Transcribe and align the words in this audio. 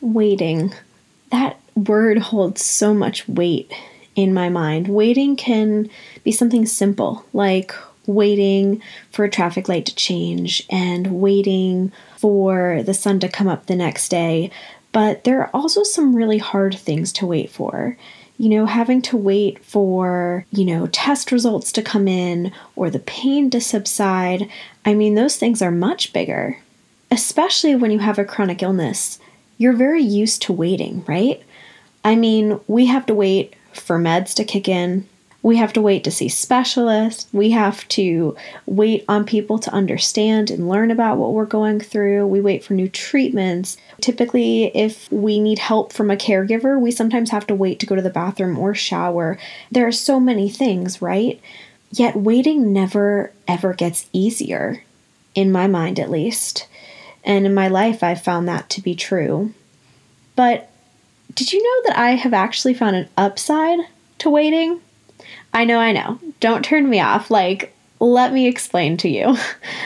Waiting. 0.00 0.72
That 1.30 1.58
word 1.74 2.18
holds 2.18 2.64
so 2.64 2.94
much 2.94 3.28
weight 3.28 3.72
in 4.14 4.34
my 4.34 4.48
mind. 4.48 4.88
Waiting 4.88 5.36
can 5.36 5.88
be 6.24 6.32
something 6.32 6.66
simple, 6.66 7.24
like 7.32 7.72
waiting 8.06 8.82
for 9.10 9.24
a 9.24 9.30
traffic 9.30 9.68
light 9.68 9.86
to 9.86 9.94
change 9.94 10.66
and 10.70 11.20
waiting 11.20 11.92
for 12.16 12.82
the 12.82 12.94
sun 12.94 13.20
to 13.20 13.28
come 13.28 13.46
up 13.46 13.66
the 13.66 13.76
next 13.76 14.08
day. 14.08 14.50
But 14.92 15.24
there 15.24 15.40
are 15.40 15.50
also 15.52 15.82
some 15.82 16.16
really 16.16 16.38
hard 16.38 16.76
things 16.76 17.12
to 17.14 17.26
wait 17.26 17.50
for. 17.50 17.96
You 18.38 18.48
know, 18.48 18.66
having 18.66 19.02
to 19.02 19.16
wait 19.16 19.64
for, 19.64 20.46
you 20.52 20.64
know, 20.64 20.86
test 20.86 21.32
results 21.32 21.70
to 21.72 21.82
come 21.82 22.08
in 22.08 22.52
or 22.76 22.88
the 22.88 23.00
pain 23.00 23.50
to 23.50 23.60
subside. 23.60 24.48
I 24.84 24.94
mean, 24.94 25.14
those 25.14 25.36
things 25.36 25.60
are 25.60 25.72
much 25.72 26.12
bigger, 26.12 26.58
especially 27.10 27.74
when 27.74 27.90
you 27.90 27.98
have 27.98 28.18
a 28.18 28.24
chronic 28.24 28.62
illness. 28.62 29.18
You're 29.58 29.74
very 29.74 30.02
used 30.02 30.42
to 30.42 30.52
waiting, 30.52 31.04
right? 31.06 31.42
I 32.04 32.14
mean, 32.14 32.60
we 32.68 32.86
have 32.86 33.06
to 33.06 33.14
wait 33.14 33.54
for 33.74 33.98
meds 33.98 34.34
to 34.34 34.44
kick 34.44 34.68
in. 34.68 35.06
We 35.42 35.56
have 35.56 35.72
to 35.74 35.80
wait 35.80 36.02
to 36.04 36.10
see 36.10 36.28
specialists. 36.28 37.28
We 37.32 37.50
have 37.50 37.86
to 37.88 38.36
wait 38.66 39.04
on 39.08 39.24
people 39.24 39.58
to 39.60 39.72
understand 39.72 40.50
and 40.50 40.68
learn 40.68 40.90
about 40.90 41.16
what 41.16 41.32
we're 41.32 41.44
going 41.44 41.80
through. 41.80 42.26
We 42.26 42.40
wait 42.40 42.64
for 42.64 42.74
new 42.74 42.88
treatments. 42.88 43.76
Typically, 44.00 44.76
if 44.76 45.10
we 45.12 45.38
need 45.38 45.60
help 45.60 45.92
from 45.92 46.10
a 46.10 46.16
caregiver, 46.16 46.80
we 46.80 46.90
sometimes 46.90 47.30
have 47.30 47.46
to 47.46 47.54
wait 47.54 47.78
to 47.80 47.86
go 47.86 47.94
to 47.94 48.02
the 48.02 48.10
bathroom 48.10 48.58
or 48.58 48.74
shower. 48.74 49.38
There 49.70 49.86
are 49.86 49.92
so 49.92 50.18
many 50.18 50.48
things, 50.48 51.00
right? 51.00 51.40
Yet 51.92 52.16
waiting 52.16 52.72
never 52.72 53.32
ever 53.46 53.74
gets 53.74 54.08
easier, 54.12 54.82
in 55.34 55.52
my 55.52 55.66
mind 55.66 56.00
at 56.00 56.10
least. 56.10 56.66
And 57.24 57.46
in 57.46 57.54
my 57.54 57.68
life, 57.68 58.02
I've 58.02 58.22
found 58.22 58.48
that 58.48 58.70
to 58.70 58.80
be 58.80 58.94
true. 58.94 59.52
But 60.36 60.70
did 61.34 61.52
you 61.52 61.62
know 61.62 61.88
that 61.90 61.98
I 61.98 62.10
have 62.12 62.32
actually 62.32 62.74
found 62.74 62.96
an 62.96 63.08
upside 63.16 63.80
to 64.18 64.30
waiting? 64.30 64.80
I 65.52 65.64
know, 65.64 65.78
I 65.78 65.92
know. 65.92 66.18
Don't 66.40 66.64
turn 66.64 66.88
me 66.88 67.00
off. 67.00 67.30
Like, 67.30 67.74
let 68.00 68.32
me 68.32 68.46
explain 68.46 68.96
to 68.98 69.08
you. 69.08 69.36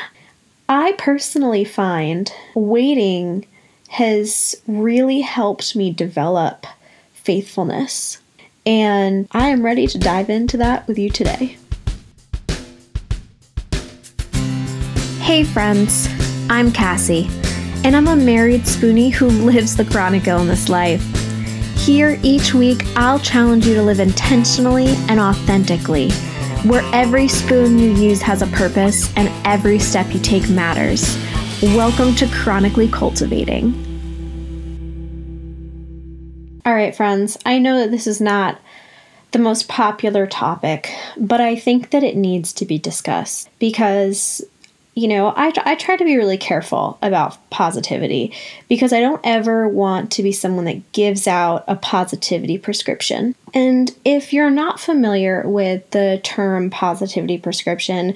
I 0.68 0.92
personally 0.92 1.64
find 1.64 2.32
waiting 2.54 3.46
has 3.88 4.54
really 4.66 5.20
helped 5.20 5.76
me 5.76 5.92
develop 5.92 6.66
faithfulness. 7.12 8.18
And 8.64 9.28
I 9.32 9.48
am 9.48 9.62
ready 9.62 9.86
to 9.86 9.98
dive 9.98 10.30
into 10.30 10.56
that 10.58 10.86
with 10.88 10.98
you 10.98 11.10
today. 11.10 11.58
Hey, 15.20 15.44
friends, 15.44 16.08
I'm 16.52 16.70
Cassie, 16.70 17.30
and 17.82 17.96
I'm 17.96 18.08
a 18.08 18.14
married 18.14 18.64
spoonie 18.64 19.10
who 19.10 19.26
lives 19.46 19.74
the 19.74 19.86
chronic 19.86 20.26
illness 20.26 20.68
life. 20.68 21.02
Here, 21.78 22.20
each 22.22 22.52
week, 22.52 22.82
I'll 22.94 23.18
challenge 23.18 23.66
you 23.66 23.74
to 23.74 23.82
live 23.82 24.00
intentionally 24.00 24.88
and 25.08 25.18
authentically, 25.18 26.10
where 26.64 26.84
every 26.92 27.26
spoon 27.26 27.78
you 27.78 27.94
use 27.94 28.20
has 28.20 28.42
a 28.42 28.46
purpose 28.48 29.10
and 29.16 29.30
every 29.46 29.78
step 29.78 30.12
you 30.12 30.20
take 30.20 30.50
matters. 30.50 31.16
Welcome 31.62 32.14
to 32.16 32.26
Chronically 32.26 32.88
Cultivating. 32.88 33.72
All 36.66 36.74
right, 36.74 36.94
friends, 36.94 37.38
I 37.46 37.60
know 37.60 37.78
that 37.78 37.90
this 37.90 38.06
is 38.06 38.20
not 38.20 38.60
the 39.30 39.38
most 39.38 39.68
popular 39.68 40.26
topic, 40.26 40.92
but 41.16 41.40
I 41.40 41.56
think 41.56 41.92
that 41.92 42.02
it 42.02 42.14
needs 42.14 42.52
to 42.52 42.66
be 42.66 42.78
discussed 42.78 43.48
because 43.58 44.42
you 44.94 45.08
know, 45.08 45.28
I, 45.28 45.52
I 45.64 45.74
try 45.74 45.96
to 45.96 46.04
be 46.04 46.18
really 46.18 46.36
careful 46.36 46.98
about 47.00 47.38
positivity 47.50 48.34
because 48.68 48.92
I 48.92 49.00
don't 49.00 49.20
ever 49.24 49.66
want 49.66 50.12
to 50.12 50.22
be 50.22 50.32
someone 50.32 50.66
that 50.66 50.92
gives 50.92 51.26
out 51.26 51.64
a 51.66 51.76
positivity 51.76 52.58
prescription. 52.58 53.34
And 53.54 53.94
if 54.04 54.32
you're 54.34 54.50
not 54.50 54.80
familiar 54.80 55.48
with 55.48 55.90
the 55.90 56.20
term 56.22 56.68
positivity 56.68 57.38
prescription, 57.38 58.14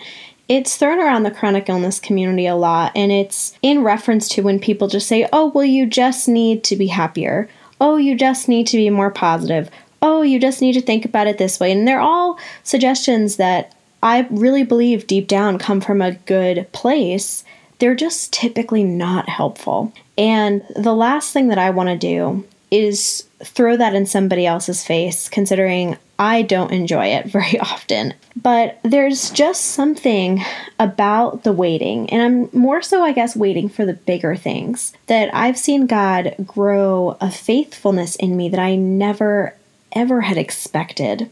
it's 0.48 0.76
thrown 0.76 1.00
around 1.00 1.22
the 1.22 1.31
chronic 1.31 1.69
illness 1.69 1.98
community 1.98 2.47
a 2.47 2.54
lot, 2.54 2.92
and 2.94 3.10
it's 3.10 3.59
in 3.62 3.82
reference 3.82 4.28
to 4.28 4.42
when 4.42 4.60
people 4.60 4.86
just 4.86 5.09
say, 5.09 5.28
oh, 5.32 5.47
well, 5.47 5.65
you 5.65 5.86
just 5.86 6.28
need 6.28 6.62
to 6.65 6.76
be 6.76 6.86
happier. 6.86 7.48
Oh, 7.81 7.97
you 7.97 8.16
just 8.16 8.48
need 8.48 8.66
to 8.69 8.76
be 8.76 8.91
more 8.91 9.10
positive. 9.10 9.70
Oh, 10.03 10.22
you 10.22 10.38
just 10.38 10.60
need 10.60 10.75
to 10.75 10.81
think 10.81 11.04
about 11.04 11.26
it 11.26 11.38
this 11.38 11.59
way. 11.59 11.72
And 11.72 11.88
they're 11.88 12.00
all 12.00 12.38
suggestions 12.62 13.36
that 13.36 13.75
I 14.02 14.26
really 14.30 14.62
believe 14.62 15.06
deep 15.06 15.26
down 15.26 15.58
come 15.58 15.80
from 15.80 16.02
a 16.02 16.12
good 16.12 16.70
place, 16.72 17.44
they're 17.78 17.94
just 17.94 18.32
typically 18.32 18.84
not 18.84 19.28
helpful. 19.28 19.92
And 20.16 20.62
the 20.74 20.94
last 20.94 21.32
thing 21.32 21.48
that 21.48 21.58
I 21.58 21.70
want 21.70 21.88
to 21.88 21.96
do 21.96 22.44
is 22.70 23.24
throw 23.44 23.76
that 23.76 23.94
in 23.94 24.06
somebody 24.06 24.46
else's 24.46 24.84
face, 24.84 25.28
considering 25.28 25.96
I 26.18 26.42
don't 26.42 26.72
enjoy 26.72 27.06
it 27.06 27.26
very 27.30 27.58
often. 27.58 28.14
But 28.40 28.78
there's 28.82 29.30
just 29.30 29.62
something 29.62 30.42
about 30.78 31.42
the 31.42 31.52
waiting, 31.52 32.10
and 32.10 32.22
I'm 32.22 32.58
more 32.58 32.82
so, 32.82 33.02
I 33.02 33.12
guess, 33.12 33.36
waiting 33.36 33.68
for 33.68 33.84
the 33.84 33.94
bigger 33.94 34.36
things 34.36 34.92
that 35.06 35.34
I've 35.34 35.58
seen 35.58 35.86
God 35.86 36.34
grow 36.46 37.16
a 37.20 37.30
faithfulness 37.30 38.16
in 38.16 38.36
me 38.36 38.48
that 38.50 38.60
I 38.60 38.76
never, 38.76 39.54
ever 39.92 40.20
had 40.20 40.36
expected 40.36 41.30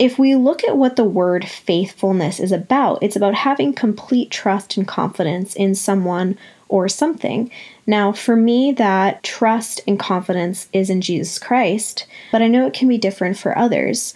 if 0.00 0.18
we 0.18 0.34
look 0.34 0.64
at 0.64 0.78
what 0.78 0.96
the 0.96 1.04
word 1.04 1.46
faithfulness 1.46 2.40
is 2.40 2.52
about, 2.52 3.02
it's 3.02 3.16
about 3.16 3.34
having 3.34 3.74
complete 3.74 4.30
trust 4.30 4.78
and 4.78 4.88
confidence 4.88 5.54
in 5.54 5.74
someone 5.74 6.38
or 6.68 6.88
something. 6.88 7.50
Now, 7.86 8.10
for 8.10 8.34
me, 8.34 8.72
that 8.72 9.22
trust 9.22 9.82
and 9.86 10.00
confidence 10.00 10.68
is 10.72 10.88
in 10.88 11.02
Jesus 11.02 11.38
Christ, 11.38 12.06
but 12.32 12.40
I 12.40 12.48
know 12.48 12.66
it 12.66 12.72
can 12.72 12.88
be 12.88 12.96
different 12.96 13.36
for 13.36 13.56
others. 13.58 14.14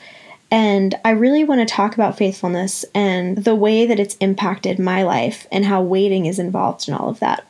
And 0.50 0.94
I 1.04 1.10
really 1.10 1.44
want 1.44 1.60
to 1.60 1.74
talk 1.74 1.92
about 1.92 2.16
faithfulness 2.16 2.86
and 2.94 3.44
the 3.44 3.54
way 3.54 3.84
that 3.84 4.00
it's 4.00 4.16
impacted 4.16 4.78
my 4.78 5.02
life 5.02 5.46
and 5.52 5.66
how 5.66 5.82
waiting 5.82 6.24
is 6.24 6.38
involved 6.38 6.88
in 6.88 6.94
all 6.94 7.10
of 7.10 7.20
that. 7.20 7.44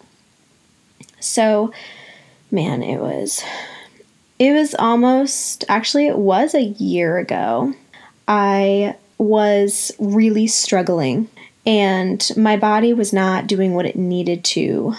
So, 1.21 1.73
man, 2.51 2.83
it 2.83 2.99
was 2.99 3.45
it 4.41 4.53
was 4.53 4.75
almost 4.75 5.65
actually 5.69 6.09
it 6.09 6.19
was 6.19 6.55
a 6.55 6.63
year 6.63 7.19
ago 7.19 7.75
I 8.27 8.97
was 9.19 9.93
really 9.99 10.47
struggling 10.47 11.29
and 11.67 12.31
my 12.37 12.57
body 12.57 12.93
was 12.93 13.13
not 13.13 13.47
doing 13.47 13.75
what 13.75 13.87
it 13.87 13.97
needed 13.97 14.45
to 14.45 14.95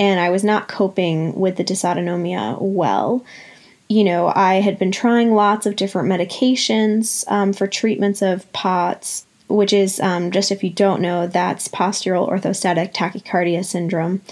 and 0.00 0.18
I 0.18 0.30
was 0.30 0.42
not 0.42 0.66
coping 0.66 1.38
with 1.38 1.56
the 1.56 1.64
dysautonomia 1.64 2.56
well. 2.58 3.22
You 3.88 4.04
know, 4.04 4.32
I 4.34 4.54
had 4.54 4.78
been 4.78 4.92
trying 4.92 5.34
lots 5.34 5.66
of 5.66 5.76
different 5.76 6.08
medications 6.08 7.30
um, 7.30 7.52
for 7.52 7.66
treatments 7.66 8.22
of 8.22 8.50
POTS, 8.54 9.26
which 9.48 9.74
is 9.74 10.00
um, 10.00 10.30
just 10.30 10.50
if 10.50 10.64
you 10.64 10.70
don't 10.70 11.02
know, 11.02 11.26
that's 11.26 11.68
postural 11.68 12.30
orthostatic 12.30 12.94
tachycardia 12.94 13.62
syndrome. 13.62 14.22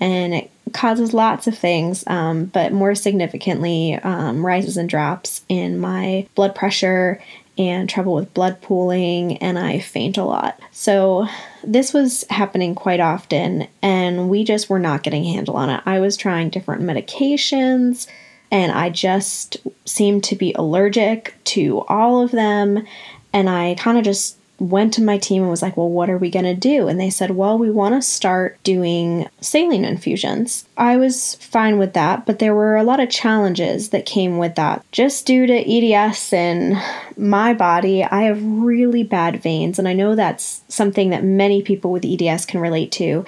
And 0.00 0.34
it 0.34 0.50
causes 0.72 1.14
lots 1.14 1.46
of 1.46 1.56
things, 1.56 2.04
um, 2.08 2.46
but 2.46 2.72
more 2.72 2.96
significantly, 2.96 3.94
um, 3.94 4.44
rises 4.44 4.76
and 4.76 4.88
drops 4.88 5.42
in 5.48 5.78
my 5.78 6.26
blood 6.34 6.56
pressure 6.56 7.22
and 7.58 7.88
trouble 7.88 8.14
with 8.14 8.34
blood 8.34 8.60
pooling, 8.62 9.36
and 9.38 9.58
I 9.58 9.78
faint 9.78 10.16
a 10.16 10.24
lot. 10.24 10.58
So, 10.70 11.26
this 11.62 11.92
was 11.92 12.24
happening 12.30 12.74
quite 12.74 13.00
often, 13.00 13.68
and 13.82 14.28
we 14.30 14.44
just 14.44 14.70
were 14.70 14.78
not 14.78 15.02
getting 15.02 15.24
a 15.24 15.32
handle 15.32 15.56
on 15.56 15.70
it. 15.70 15.82
I 15.84 16.00
was 16.00 16.16
trying 16.16 16.50
different 16.50 16.82
medications, 16.82 18.06
and 18.50 18.72
I 18.72 18.90
just 18.90 19.58
seemed 19.84 20.24
to 20.24 20.36
be 20.36 20.52
allergic 20.54 21.34
to 21.44 21.80
all 21.88 22.22
of 22.22 22.30
them, 22.30 22.86
and 23.32 23.48
I 23.48 23.74
kind 23.78 23.98
of 23.98 24.04
just 24.04 24.36
went 24.62 24.94
to 24.94 25.02
my 25.02 25.18
team 25.18 25.42
and 25.42 25.50
was 25.50 25.60
like, 25.60 25.76
well, 25.76 25.88
what 25.88 26.08
are 26.08 26.18
we 26.18 26.30
going 26.30 26.44
to 26.44 26.54
do? 26.54 26.86
And 26.86 27.00
they 27.00 27.10
said, 27.10 27.32
well, 27.32 27.58
we 27.58 27.70
want 27.70 27.96
to 27.96 28.02
start 28.02 28.62
doing 28.62 29.28
saline 29.40 29.84
infusions. 29.84 30.66
I 30.76 30.96
was 30.96 31.34
fine 31.36 31.78
with 31.78 31.94
that, 31.94 32.24
but 32.26 32.38
there 32.38 32.54
were 32.54 32.76
a 32.76 32.84
lot 32.84 33.00
of 33.00 33.10
challenges 33.10 33.90
that 33.90 34.06
came 34.06 34.38
with 34.38 34.54
that. 34.54 34.84
Just 34.92 35.26
due 35.26 35.46
to 35.46 35.52
EDS 35.52 36.32
and 36.32 36.80
my 37.16 37.52
body, 37.52 38.04
I 38.04 38.22
have 38.22 38.42
really 38.44 39.02
bad 39.02 39.42
veins, 39.42 39.80
and 39.80 39.88
I 39.88 39.94
know 39.94 40.14
that's 40.14 40.62
something 40.68 41.10
that 41.10 41.24
many 41.24 41.60
people 41.60 41.90
with 41.90 42.04
EDS 42.04 42.46
can 42.46 42.60
relate 42.60 42.92
to. 42.92 43.24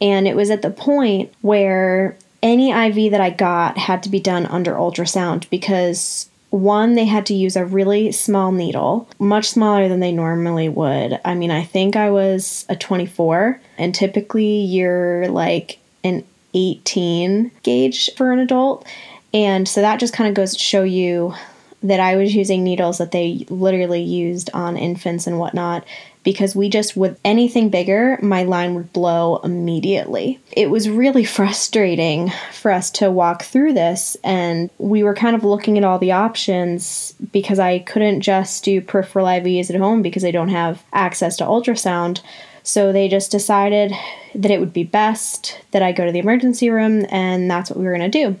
And 0.00 0.28
it 0.28 0.36
was 0.36 0.50
at 0.50 0.62
the 0.62 0.70
point 0.70 1.32
where 1.40 2.16
any 2.40 2.70
IV 2.70 3.10
that 3.10 3.20
I 3.20 3.30
got 3.30 3.76
had 3.76 4.04
to 4.04 4.08
be 4.08 4.20
done 4.20 4.46
under 4.46 4.74
ultrasound 4.74 5.50
because 5.50 6.30
one, 6.50 6.94
they 6.94 7.04
had 7.04 7.26
to 7.26 7.34
use 7.34 7.56
a 7.56 7.64
really 7.64 8.10
small 8.12 8.52
needle, 8.52 9.08
much 9.18 9.50
smaller 9.50 9.88
than 9.88 10.00
they 10.00 10.12
normally 10.12 10.68
would. 10.68 11.20
I 11.24 11.34
mean, 11.34 11.50
I 11.50 11.64
think 11.64 11.94
I 11.94 12.10
was 12.10 12.64
a 12.68 12.76
24, 12.76 13.60
and 13.76 13.94
typically 13.94 14.60
you're 14.60 15.28
like 15.28 15.78
an 16.04 16.24
18 16.54 17.50
gauge 17.62 18.10
for 18.16 18.32
an 18.32 18.38
adult. 18.38 18.86
And 19.34 19.68
so 19.68 19.82
that 19.82 20.00
just 20.00 20.14
kind 20.14 20.28
of 20.28 20.34
goes 20.34 20.54
to 20.54 20.58
show 20.58 20.82
you 20.82 21.34
that 21.82 22.00
I 22.00 22.16
was 22.16 22.34
using 22.34 22.64
needles 22.64 22.98
that 22.98 23.12
they 23.12 23.46
literally 23.48 24.02
used 24.02 24.50
on 24.52 24.76
infants 24.76 25.26
and 25.26 25.38
whatnot 25.38 25.84
because 26.24 26.54
we 26.54 26.68
just, 26.68 26.96
with 26.96 27.18
anything 27.24 27.70
bigger, 27.70 28.18
my 28.20 28.42
line 28.42 28.74
would 28.74 28.92
blow 28.92 29.38
immediately. 29.38 30.38
It 30.52 30.68
was 30.68 30.88
really 30.88 31.24
frustrating 31.38 32.30
for 32.52 32.70
us 32.70 32.90
to 32.92 33.10
walk 33.10 33.44
through 33.44 33.72
this, 33.72 34.16
and 34.22 34.68
we 34.78 35.02
were 35.02 35.14
kind 35.14 35.34
of 35.34 35.44
looking 35.44 35.78
at 35.78 35.84
all 35.84 35.98
the 35.98 36.12
options 36.12 37.14
because 37.32 37.58
I 37.58 37.78
couldn't 37.78 38.20
just 38.20 38.62
do 38.64 38.80
peripheral 38.80 39.26
IVs 39.26 39.70
at 39.70 39.80
home 39.80 40.02
because 40.02 40.24
I 40.24 40.30
don't 40.30 40.50
have 40.50 40.82
access 40.92 41.36
to 41.38 41.44
ultrasound. 41.44 42.20
So 42.62 42.92
they 42.92 43.08
just 43.08 43.30
decided 43.30 43.94
that 44.34 44.50
it 44.50 44.60
would 44.60 44.74
be 44.74 44.84
best 44.84 45.58
that 45.70 45.82
I 45.82 45.92
go 45.92 46.04
to 46.04 46.12
the 46.12 46.18
emergency 46.18 46.68
room, 46.68 47.06
and 47.08 47.50
that's 47.50 47.70
what 47.70 47.78
we 47.78 47.86
were 47.86 47.96
going 47.96 48.10
to 48.10 48.24
do 48.24 48.38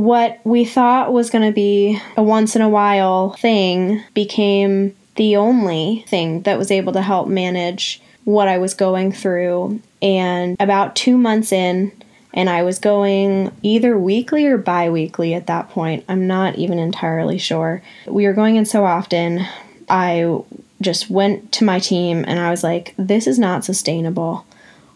what 0.00 0.40
we 0.44 0.64
thought 0.64 1.12
was 1.12 1.28
going 1.28 1.46
to 1.46 1.54
be 1.54 2.00
a 2.16 2.22
once 2.22 2.56
in 2.56 2.62
a 2.62 2.68
while 2.68 3.34
thing 3.34 4.02
became 4.14 4.96
the 5.16 5.36
only 5.36 6.06
thing 6.08 6.40
that 6.42 6.58
was 6.58 6.70
able 6.70 6.94
to 6.94 7.02
help 7.02 7.28
manage 7.28 8.00
what 8.24 8.48
I 8.48 8.56
was 8.56 8.72
going 8.72 9.12
through. 9.12 9.78
And 10.00 10.56
about 10.58 10.96
two 10.96 11.18
months 11.18 11.52
in, 11.52 11.92
and 12.32 12.48
I 12.48 12.62
was 12.62 12.78
going 12.78 13.54
either 13.62 13.98
weekly 13.98 14.46
or 14.46 14.56
bi 14.56 14.88
weekly 14.88 15.34
at 15.34 15.48
that 15.48 15.68
point. 15.68 16.06
I'm 16.08 16.26
not 16.26 16.56
even 16.56 16.78
entirely 16.78 17.36
sure. 17.36 17.82
We 18.06 18.26
were 18.26 18.32
going 18.32 18.56
in 18.56 18.64
so 18.64 18.86
often. 18.86 19.46
I 19.90 20.40
just 20.80 21.10
went 21.10 21.52
to 21.52 21.64
my 21.64 21.78
team 21.78 22.24
and 22.26 22.40
I 22.40 22.50
was 22.50 22.64
like, 22.64 22.94
this 22.96 23.26
is 23.26 23.38
not 23.38 23.66
sustainable. 23.66 24.46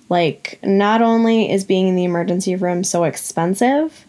Like, 0.09 0.61
not 0.63 1.03
only 1.03 1.51
is 1.51 1.65
being 1.65 1.89
in 1.89 1.97
the 1.97 2.05
emergency 2.05 2.57
room 2.57 2.85
so 2.85 3.05
expensive, 3.05 4.07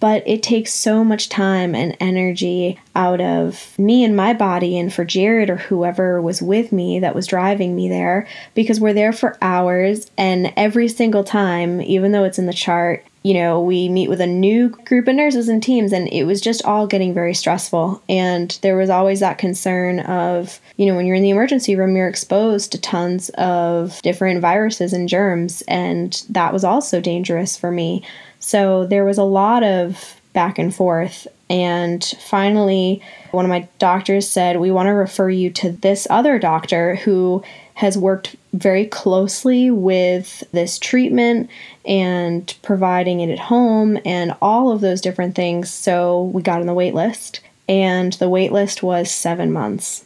but 0.00 0.22
it 0.26 0.42
takes 0.42 0.72
so 0.72 1.02
much 1.02 1.28
time 1.28 1.74
and 1.74 1.96
energy 2.00 2.78
out 2.94 3.20
of 3.20 3.78
me 3.78 4.04
and 4.04 4.16
my 4.16 4.32
body 4.32 4.78
and 4.78 4.92
for 4.92 5.04
Jared 5.04 5.50
or 5.50 5.56
whoever 5.56 6.20
was 6.20 6.42
with 6.42 6.72
me 6.72 7.00
that 7.00 7.14
was 7.14 7.26
driving 7.26 7.74
me 7.74 7.88
there 7.88 8.26
because 8.54 8.80
we're 8.80 8.92
there 8.92 9.12
for 9.12 9.38
hours 9.40 10.10
and 10.16 10.52
every 10.56 10.88
single 10.88 11.24
time 11.24 11.80
even 11.80 12.12
though 12.12 12.24
it's 12.24 12.38
in 12.38 12.46
the 12.46 12.52
chart 12.52 13.04
you 13.26 13.34
know 13.34 13.60
we 13.60 13.88
meet 13.88 14.08
with 14.08 14.20
a 14.20 14.26
new 14.26 14.68
group 14.68 15.08
of 15.08 15.16
nurses 15.16 15.48
and 15.48 15.60
teams 15.60 15.92
and 15.92 16.06
it 16.12 16.22
was 16.24 16.40
just 16.40 16.64
all 16.64 16.86
getting 16.86 17.12
very 17.12 17.34
stressful. 17.34 18.00
And 18.08 18.56
there 18.62 18.76
was 18.76 18.88
always 18.88 19.18
that 19.18 19.38
concern 19.38 19.98
of 20.00 20.60
you 20.76 20.86
know 20.86 20.94
when 20.94 21.06
you're 21.06 21.16
in 21.16 21.24
the 21.24 21.30
emergency 21.30 21.74
room 21.74 21.96
you're 21.96 22.06
exposed 22.06 22.70
to 22.72 22.80
tons 22.80 23.30
of 23.30 24.00
different 24.02 24.40
viruses 24.40 24.92
and 24.92 25.08
germs 25.08 25.62
and 25.66 26.24
that 26.28 26.52
was 26.52 26.62
also 26.62 27.00
dangerous 27.00 27.56
for 27.56 27.72
me 27.72 28.04
so 28.46 28.86
there 28.86 29.04
was 29.04 29.18
a 29.18 29.24
lot 29.24 29.64
of 29.64 30.20
back 30.32 30.56
and 30.56 30.72
forth. 30.72 31.26
And 31.50 32.04
finally, 32.20 33.02
one 33.32 33.44
of 33.44 33.48
my 33.48 33.68
doctors 33.80 34.28
said, 34.28 34.60
We 34.60 34.70
want 34.70 34.86
to 34.86 34.92
refer 34.92 35.28
you 35.28 35.50
to 35.50 35.72
this 35.72 36.06
other 36.10 36.38
doctor 36.38 36.94
who 36.94 37.42
has 37.74 37.98
worked 37.98 38.36
very 38.52 38.86
closely 38.86 39.72
with 39.72 40.44
this 40.52 40.78
treatment 40.78 41.50
and 41.84 42.54
providing 42.62 43.18
it 43.18 43.30
at 43.30 43.40
home 43.40 43.98
and 44.04 44.32
all 44.40 44.70
of 44.70 44.80
those 44.80 45.00
different 45.00 45.34
things. 45.34 45.68
So 45.68 46.26
we 46.26 46.40
got 46.40 46.60
on 46.60 46.68
the 46.68 46.72
wait 46.72 46.94
list, 46.94 47.40
and 47.68 48.12
the 48.12 48.28
wait 48.28 48.52
list 48.52 48.80
was 48.80 49.10
seven 49.10 49.52
months, 49.52 50.04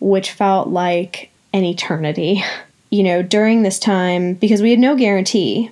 which 0.00 0.32
felt 0.32 0.66
like 0.66 1.30
an 1.52 1.64
eternity. 1.64 2.42
You 2.90 3.04
know, 3.04 3.22
during 3.22 3.62
this 3.62 3.78
time, 3.78 4.34
because 4.34 4.60
we 4.60 4.68
had 4.68 4.78
no 4.78 4.94
guarantee 4.94 5.70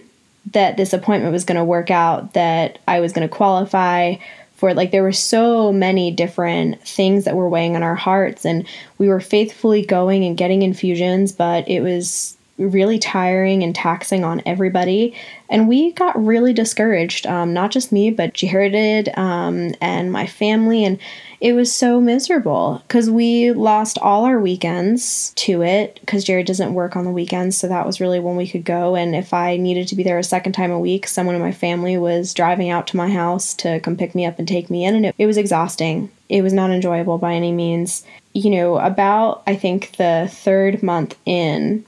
that 0.53 0.77
this 0.77 0.93
appointment 0.93 1.33
was 1.33 1.45
going 1.45 1.59
to 1.59 1.65
work 1.65 1.91
out, 1.91 2.35
that 2.35 2.79
I 2.89 3.01
was 3.01 3.13
going 3.13 3.29
to 3.29 3.35
qualify 3.35 4.17
for 4.55 4.69
it. 4.69 4.77
Like 4.77 4.91
there 4.91 5.03
were 5.03 5.13
so 5.13 5.73
many 5.73 6.11
different 6.11 6.83
things 6.83 7.25
that 7.25 7.37
were 7.37 7.49
weighing 7.49 7.77
on 7.77 7.83
our 7.83 7.95
hearts, 7.95 8.45
and 8.45 8.67
we 8.99 9.09
were 9.09 9.21
faithfully 9.21 9.85
going 9.85 10.25
and 10.25 10.37
getting 10.37 10.63
infusions, 10.63 11.33
but 11.33 11.69
it 11.69 11.81
was 11.81 12.37
really 12.61 12.99
tiring 12.99 13.62
and 13.62 13.75
taxing 13.75 14.25
on 14.25 14.43
everybody. 14.47 15.15
And 15.49 15.67
we 15.67 15.93
got 15.93 16.23
really 16.23 16.53
discouraged, 16.53 17.27
um, 17.27 17.53
not 17.53 17.71
just 17.71 17.91
me, 17.91 18.11
but 18.11 18.35
Jared 18.35 19.09
um, 19.17 19.75
and 19.81 20.12
my 20.12 20.27
family. 20.27 20.85
And 20.85 20.99
it 21.41 21.55
was 21.55 21.73
so 21.73 22.01
miserable 22.01 22.83
because 22.87 23.09
we 23.09 23.53
lost 23.53 23.99
all 23.99 24.27
our 24.27 24.39
weekends 24.39 25.33
to 25.37 25.62
it 25.62 25.99
because 26.01 26.23
Jared 26.23 26.47
doesn't 26.47 26.75
work 26.75 26.97
on 26.97 27.05
the 27.05 27.11
weekends. 27.11 27.57
So 27.57 27.67
that 27.67 27.87
was 27.87 28.01
really 28.01 28.21
when 28.21 28.37
we 28.37 28.47
could 28.47 28.65
go. 28.65 28.95
And 28.95 29.17
if 29.17 29.33
I 29.33 29.57
needed 29.57 29.89
to 29.89 29.97
be 29.97 30.03
there 30.03 30.19
a 30.19 30.25
second 30.25 30.53
time 30.53 30.71
a 30.71 30.79
week, 30.79 31.07
someone 31.07 31.35
in 31.35 31.41
my 31.41 31.53
family 31.53 31.97
was 31.97 32.35
driving 32.35 32.69
out 32.69 32.87
to 32.89 32.97
my 32.97 33.09
house 33.09 33.55
to 33.55 33.81
come 33.81 33.97
pick 33.97 34.15
me 34.15 34.27
up 34.27 34.39
and 34.39 34.47
take 34.47 34.69
me 34.69 34.85
in. 34.85 34.95
And 34.95 35.07
it, 35.07 35.15
it 35.19 35.27
was 35.27 35.39
exhausting. 35.39 36.11
It 36.29 36.43
was 36.43 36.53
not 36.53 36.71
enjoyable 36.71 37.17
by 37.17 37.33
any 37.33 37.53
means. 37.53 38.05
You 38.35 38.51
know, 38.51 38.77
about 38.77 39.43
I 39.47 39.57
think 39.57 39.97
the 39.97 40.29
third 40.31 40.83
month 40.83 41.17
in, 41.25 41.85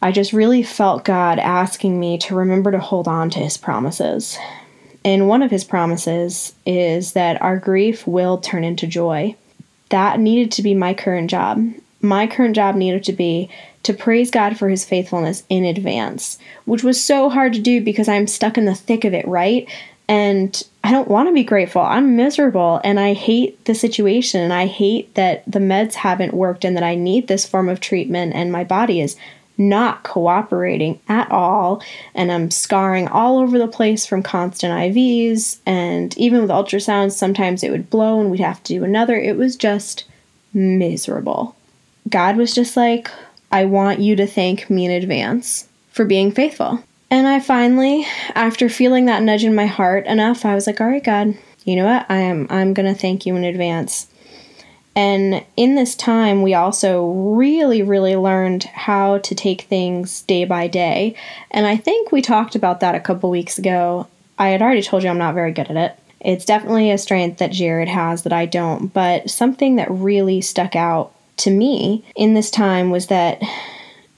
I 0.00 0.12
just 0.12 0.32
really 0.32 0.62
felt 0.62 1.04
God 1.04 1.38
asking 1.38 1.98
me 1.98 2.18
to 2.18 2.34
remember 2.34 2.70
to 2.70 2.78
hold 2.78 3.08
on 3.08 3.30
to 3.30 3.40
his 3.40 3.56
promises. 3.56 4.38
And 5.04 5.28
one 5.28 5.42
of 5.42 5.50
his 5.50 5.64
promises 5.64 6.54
is 6.66 7.12
that 7.12 7.40
our 7.42 7.56
grief 7.56 8.06
will 8.06 8.38
turn 8.38 8.62
into 8.62 8.86
joy. 8.86 9.34
That 9.88 10.20
needed 10.20 10.52
to 10.52 10.62
be 10.62 10.74
my 10.74 10.94
current 10.94 11.30
job. 11.30 11.72
My 12.00 12.26
current 12.26 12.54
job 12.54 12.76
needed 12.76 13.04
to 13.04 13.12
be 13.12 13.50
to 13.82 13.94
praise 13.94 14.30
God 14.30 14.56
for 14.56 14.68
his 14.68 14.84
faithfulness 14.84 15.42
in 15.48 15.64
advance, 15.64 16.38
which 16.64 16.84
was 16.84 17.02
so 17.02 17.28
hard 17.28 17.52
to 17.54 17.60
do 17.60 17.80
because 17.80 18.08
I'm 18.08 18.26
stuck 18.26 18.58
in 18.58 18.66
the 18.66 18.74
thick 18.74 19.04
of 19.04 19.14
it, 19.14 19.26
right? 19.26 19.68
And 20.08 20.62
I 20.84 20.90
don't 20.90 21.08
want 21.08 21.28
to 21.28 21.34
be 21.34 21.44
grateful. 21.44 21.82
I'm 21.82 22.16
miserable 22.16 22.80
and 22.84 23.00
I 23.00 23.14
hate 23.14 23.64
the 23.64 23.74
situation 23.74 24.40
and 24.40 24.52
I 24.52 24.66
hate 24.66 25.14
that 25.16 25.42
the 25.50 25.58
meds 25.58 25.94
haven't 25.94 26.34
worked 26.34 26.64
and 26.64 26.76
that 26.76 26.84
I 26.84 26.94
need 26.94 27.28
this 27.28 27.46
form 27.46 27.68
of 27.68 27.80
treatment 27.80 28.34
and 28.34 28.52
my 28.52 28.64
body 28.64 29.00
is 29.00 29.16
not 29.58 30.04
cooperating 30.04 31.00
at 31.08 31.30
all. 31.30 31.82
And 32.14 32.30
I'm 32.30 32.50
scarring 32.50 33.08
all 33.08 33.38
over 33.38 33.58
the 33.58 33.68
place 33.68 34.06
from 34.06 34.22
constant 34.22 34.72
IVs. 34.72 35.58
And 35.66 36.16
even 36.16 36.40
with 36.40 36.50
ultrasounds, 36.50 37.12
sometimes 37.12 37.62
it 37.62 37.70
would 37.70 37.90
blow 37.90 38.20
and 38.20 38.30
we'd 38.30 38.40
have 38.40 38.62
to 38.62 38.74
do 38.74 38.84
another. 38.84 39.16
It 39.16 39.36
was 39.36 39.56
just 39.56 40.04
miserable. 40.54 41.56
God 42.08 42.36
was 42.36 42.54
just 42.54 42.76
like, 42.76 43.10
I 43.50 43.64
want 43.64 43.98
you 43.98 44.16
to 44.16 44.26
thank 44.26 44.70
me 44.70 44.86
in 44.86 44.92
advance 44.92 45.68
for 45.90 46.04
being 46.04 46.30
faithful. 46.32 46.82
And 47.10 47.26
I 47.26 47.40
finally, 47.40 48.06
after 48.34 48.68
feeling 48.68 49.06
that 49.06 49.22
nudge 49.22 49.44
in 49.44 49.54
my 49.54 49.66
heart 49.66 50.06
enough, 50.06 50.44
I 50.44 50.54
was 50.54 50.66
like, 50.66 50.80
all 50.80 50.86
right, 50.86 51.02
God, 51.02 51.36
you 51.64 51.76
know 51.76 51.86
what? 51.86 52.06
I 52.08 52.18
am 52.18 52.46
I'm 52.50 52.74
gonna 52.74 52.94
thank 52.94 53.26
you 53.26 53.34
in 53.36 53.44
advance. 53.44 54.06
And 54.98 55.44
in 55.56 55.76
this 55.76 55.94
time, 55.94 56.42
we 56.42 56.54
also 56.54 57.06
really, 57.06 57.82
really 57.82 58.16
learned 58.16 58.64
how 58.64 59.18
to 59.18 59.32
take 59.32 59.60
things 59.62 60.22
day 60.22 60.44
by 60.44 60.66
day. 60.66 61.14
And 61.52 61.68
I 61.68 61.76
think 61.76 62.10
we 62.10 62.20
talked 62.20 62.56
about 62.56 62.80
that 62.80 62.96
a 62.96 63.00
couple 63.00 63.30
weeks 63.30 63.60
ago. 63.60 64.08
I 64.40 64.48
had 64.48 64.60
already 64.60 64.82
told 64.82 65.04
you 65.04 65.08
I'm 65.08 65.16
not 65.16 65.36
very 65.36 65.52
good 65.52 65.70
at 65.70 65.76
it. 65.76 65.96
It's 66.20 66.44
definitely 66.44 66.90
a 66.90 66.98
strength 66.98 67.38
that 67.38 67.52
Jared 67.52 67.86
has 67.86 68.24
that 68.24 68.32
I 68.32 68.44
don't, 68.46 68.92
but 68.92 69.30
something 69.30 69.76
that 69.76 69.88
really 69.88 70.40
stuck 70.40 70.74
out 70.74 71.12
to 71.36 71.52
me 71.52 72.04
in 72.16 72.34
this 72.34 72.50
time 72.50 72.90
was 72.90 73.06
that 73.06 73.40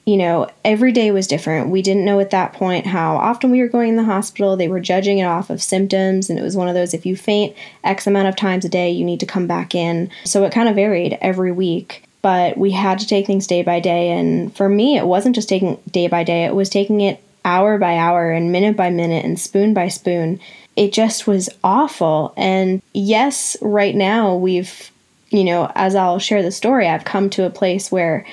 you 0.06 0.16
know, 0.16 0.50
every 0.64 0.92
day 0.92 1.10
was 1.10 1.26
different. 1.26 1.68
We 1.68 1.82
didn't 1.82 2.04
know 2.04 2.20
at 2.20 2.30
that 2.30 2.52
point 2.52 2.86
how 2.86 3.16
often 3.16 3.50
we 3.50 3.60
were 3.60 3.68
going 3.68 3.90
in 3.90 3.96
the 3.96 4.04
hospital. 4.04 4.56
They 4.56 4.68
were 4.68 4.80
judging 4.80 5.18
it 5.18 5.24
off 5.24 5.50
of 5.50 5.62
symptoms, 5.62 6.30
and 6.30 6.38
it 6.38 6.42
was 6.42 6.56
one 6.56 6.68
of 6.68 6.74
those 6.74 6.94
if 6.94 7.06
you 7.06 7.16
faint 7.16 7.56
X 7.84 8.06
amount 8.06 8.28
of 8.28 8.36
times 8.36 8.64
a 8.64 8.68
day, 8.68 8.90
you 8.90 9.04
need 9.04 9.20
to 9.20 9.26
come 9.26 9.46
back 9.46 9.74
in. 9.74 10.10
So 10.24 10.44
it 10.44 10.52
kind 10.52 10.68
of 10.68 10.74
varied 10.74 11.18
every 11.20 11.52
week. 11.52 12.04
But 12.22 12.58
we 12.58 12.70
had 12.70 12.98
to 12.98 13.06
take 13.06 13.26
things 13.26 13.46
day 13.46 13.62
by 13.62 13.80
day. 13.80 14.10
And 14.10 14.54
for 14.54 14.68
me, 14.68 14.98
it 14.98 15.06
wasn't 15.06 15.34
just 15.34 15.48
taking 15.48 15.78
day 15.90 16.06
by 16.06 16.24
day, 16.24 16.44
it 16.44 16.54
was 16.54 16.68
taking 16.68 17.00
it 17.00 17.22
hour 17.44 17.78
by 17.78 17.96
hour 17.96 18.30
and 18.30 18.52
minute 18.52 18.76
by 18.76 18.90
minute 18.90 19.24
and 19.24 19.40
spoon 19.40 19.72
by 19.72 19.88
spoon. 19.88 20.40
It 20.76 20.92
just 20.92 21.26
was 21.26 21.48
awful. 21.64 22.32
And 22.36 22.82
yes, 22.92 23.56
right 23.62 23.94
now 23.94 24.34
we've, 24.34 24.90
you 25.30 25.44
know, 25.44 25.70
as 25.74 25.94
I'll 25.94 26.18
share 26.18 26.42
the 26.42 26.52
story, 26.52 26.88
I've 26.88 27.04
come 27.04 27.30
to 27.30 27.46
a 27.46 27.50
place 27.50 27.90
where 27.90 28.26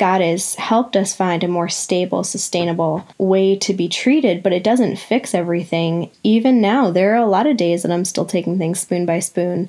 God 0.00 0.22
has 0.22 0.54
helped 0.54 0.96
us 0.96 1.14
find 1.14 1.44
a 1.44 1.48
more 1.48 1.68
stable, 1.68 2.24
sustainable 2.24 3.06
way 3.18 3.54
to 3.58 3.74
be 3.74 3.86
treated, 3.86 4.42
but 4.42 4.54
it 4.54 4.64
doesn't 4.64 4.96
fix 4.96 5.34
everything. 5.34 6.10
Even 6.22 6.62
now, 6.62 6.90
there 6.90 7.12
are 7.12 7.22
a 7.22 7.26
lot 7.26 7.46
of 7.46 7.58
days 7.58 7.82
that 7.82 7.92
I'm 7.92 8.06
still 8.06 8.24
taking 8.24 8.56
things 8.56 8.80
spoon 8.80 9.04
by 9.04 9.18
spoon, 9.18 9.68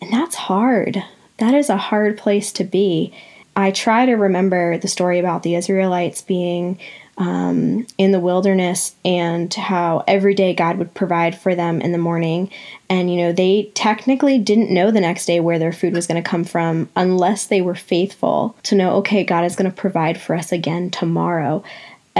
and 0.00 0.10
that's 0.10 0.34
hard. 0.34 1.04
That 1.36 1.52
is 1.52 1.68
a 1.68 1.76
hard 1.76 2.16
place 2.16 2.52
to 2.52 2.64
be. 2.64 3.12
I 3.54 3.70
try 3.70 4.06
to 4.06 4.14
remember 4.14 4.78
the 4.78 4.88
story 4.88 5.18
about 5.18 5.42
the 5.42 5.56
Israelites 5.56 6.22
being 6.22 6.78
um, 7.20 7.86
in 7.98 8.12
the 8.12 8.18
wilderness 8.18 8.96
and 9.04 9.52
how 9.52 10.02
every 10.08 10.34
day 10.34 10.54
God 10.54 10.78
would 10.78 10.94
provide 10.94 11.38
for 11.38 11.54
them 11.54 11.82
in 11.82 11.92
the 11.92 11.98
morning. 11.98 12.50
And, 12.88 13.12
you 13.12 13.18
know, 13.18 13.32
they 13.32 13.70
technically 13.74 14.38
didn't 14.38 14.72
know 14.72 14.90
the 14.90 15.02
next 15.02 15.26
day 15.26 15.38
where 15.38 15.58
their 15.58 15.72
food 15.72 15.92
was 15.92 16.06
going 16.06 16.20
to 16.20 16.28
come 16.28 16.44
from 16.44 16.88
unless 16.96 17.46
they 17.46 17.60
were 17.60 17.74
faithful 17.74 18.56
to 18.64 18.74
know, 18.74 18.96
okay, 18.96 19.22
God 19.22 19.44
is 19.44 19.54
going 19.54 19.70
to 19.70 19.76
provide 19.76 20.18
for 20.18 20.34
us 20.34 20.50
again 20.50 20.90
tomorrow. 20.90 21.62